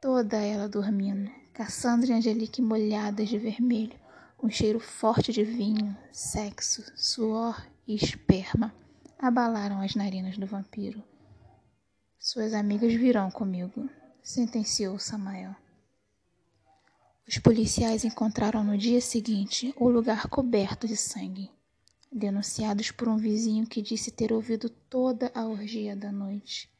Toda 0.00 0.36
ela 0.36 0.68
dormindo, 0.68 1.30
Cassandra 1.52 2.10
e 2.10 2.14
Angelique 2.14 2.62
molhadas 2.62 3.28
de 3.28 3.38
vermelho, 3.38 3.98
um 4.42 4.48
cheiro 4.48 4.78
forte 4.78 5.32
de 5.32 5.42
vinho, 5.42 5.96
sexo, 6.12 6.84
suor 6.94 7.66
e 7.86 7.94
esperma 7.94 8.74
abalaram 9.18 9.80
as 9.80 9.94
narinas 9.94 10.38
do 10.38 10.46
vampiro. 10.46 11.02
Suas 12.18 12.54
amigas 12.54 12.92
virão 12.92 13.30
comigo, 13.30 13.88
sentenciou 14.22 14.98
Samael. 14.98 15.54
Os 17.26 17.38
policiais 17.38 18.04
encontraram 18.04 18.62
no 18.62 18.78
dia 18.78 19.00
seguinte 19.00 19.74
o 19.76 19.88
lugar 19.88 20.28
coberto 20.28 20.86
de 20.86 20.96
sangue, 20.96 21.50
denunciados 22.10 22.90
por 22.90 23.08
um 23.08 23.16
vizinho 23.16 23.66
que 23.66 23.82
disse 23.82 24.10
ter 24.10 24.32
ouvido 24.32 24.68
toda 24.68 25.30
a 25.34 25.44
orgia 25.46 25.94
da 25.94 26.10
noite 26.10 26.70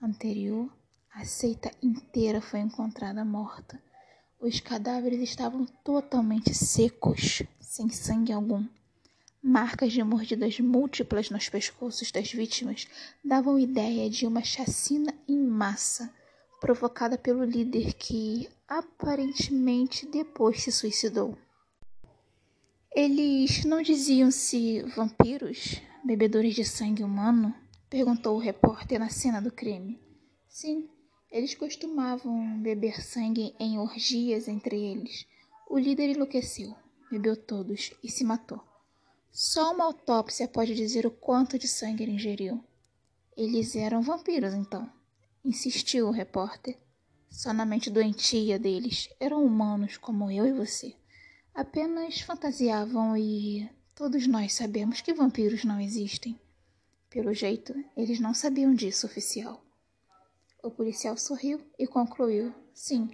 anterior. 0.00 0.70
A 1.10 1.24
seita 1.24 1.70
inteira 1.82 2.40
foi 2.40 2.60
encontrada 2.60 3.24
morta 3.24 3.80
os 4.38 4.60
cadáveres 4.60 5.20
estavam 5.20 5.66
totalmente 5.82 6.54
secos, 6.54 7.42
sem 7.58 7.88
sangue 7.88 8.32
algum. 8.32 8.64
Marcas 9.42 9.92
de 9.92 10.02
mordidas 10.02 10.60
múltiplas 10.60 11.30
nos 11.30 11.48
pescoços 11.48 12.10
das 12.10 12.30
vítimas 12.32 12.86
davam 13.24 13.58
ideia 13.58 14.10
de 14.10 14.26
uma 14.26 14.44
chacina 14.44 15.14
em 15.26 15.38
massa 15.38 16.12
provocada 16.60 17.16
pelo 17.16 17.44
líder 17.44 17.94
que 17.94 18.48
aparentemente 18.68 20.06
depois 20.06 20.62
se 20.62 20.70
suicidou. 20.70 21.36
Eles 22.98 23.62
não 23.66 23.82
diziam-se 23.82 24.80
vampiros, 24.96 25.82
bebedores 26.02 26.54
de 26.54 26.64
sangue 26.64 27.04
humano? 27.04 27.54
perguntou 27.90 28.34
o 28.34 28.40
repórter 28.40 28.98
na 28.98 29.10
cena 29.10 29.38
do 29.38 29.52
crime. 29.52 30.00
Sim, 30.48 30.88
eles 31.30 31.54
costumavam 31.54 32.58
beber 32.58 33.02
sangue 33.02 33.54
em 33.60 33.78
orgias 33.78 34.48
entre 34.48 34.82
eles. 34.82 35.26
O 35.68 35.78
líder 35.78 36.08
enlouqueceu, 36.08 36.74
bebeu 37.10 37.36
todos 37.36 37.92
e 38.02 38.10
se 38.10 38.24
matou. 38.24 38.64
Só 39.30 39.74
uma 39.74 39.84
autópsia 39.84 40.48
pode 40.48 40.74
dizer 40.74 41.04
o 41.04 41.10
quanto 41.10 41.58
de 41.58 41.68
sangue 41.68 42.02
ele 42.02 42.12
ingeriu. 42.12 42.64
Eles 43.36 43.76
eram 43.76 44.00
vampiros, 44.00 44.54
então, 44.54 44.90
insistiu 45.44 46.08
o 46.08 46.12
repórter. 46.12 46.78
Só 47.28 47.52
na 47.52 47.66
mente 47.66 47.90
doentia 47.90 48.58
deles 48.58 49.10
eram 49.20 49.44
humanos 49.44 49.98
como 49.98 50.30
eu 50.30 50.46
e 50.46 50.52
você. 50.54 50.96
Apenas 51.56 52.20
fantasiavam 52.20 53.16
e 53.16 53.66
todos 53.94 54.26
nós 54.26 54.52
sabemos 54.52 55.00
que 55.00 55.14
vampiros 55.14 55.64
não 55.64 55.80
existem. 55.80 56.38
Pelo 57.08 57.32
jeito, 57.32 57.74
eles 57.96 58.20
não 58.20 58.34
sabiam 58.34 58.74
disso, 58.74 59.06
oficial. 59.06 59.64
O 60.62 60.70
policial 60.70 61.16
sorriu 61.16 61.58
e 61.78 61.86
concluiu: 61.86 62.54
Sim, 62.74 63.08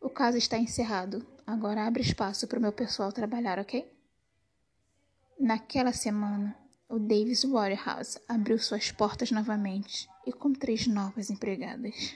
o 0.00 0.08
caso 0.08 0.38
está 0.38 0.56
encerrado. 0.56 1.26
Agora 1.44 1.84
abre 1.84 2.00
espaço 2.00 2.46
para 2.46 2.60
o 2.60 2.62
meu 2.62 2.72
pessoal 2.72 3.10
trabalhar, 3.10 3.58
ok? 3.58 3.92
Naquela 5.36 5.92
semana, 5.92 6.56
o 6.88 6.96
Davis 6.96 7.42
Waterhouse 7.42 8.20
abriu 8.28 8.60
suas 8.60 8.92
portas 8.92 9.32
novamente 9.32 10.08
e 10.24 10.32
com 10.32 10.52
três 10.52 10.86
novas 10.86 11.28
empregadas. 11.28 12.14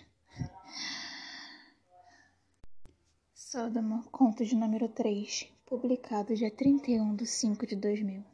Sodoma, 3.34 4.04
conto 4.12 4.44
de 4.44 4.54
número 4.54 4.88
3, 4.88 5.53
publicado 5.74 6.36
dia 6.36 6.52
31 6.52 7.16
de 7.16 7.26
5 7.26 7.66
de 7.66 7.74
2000. 7.74 8.33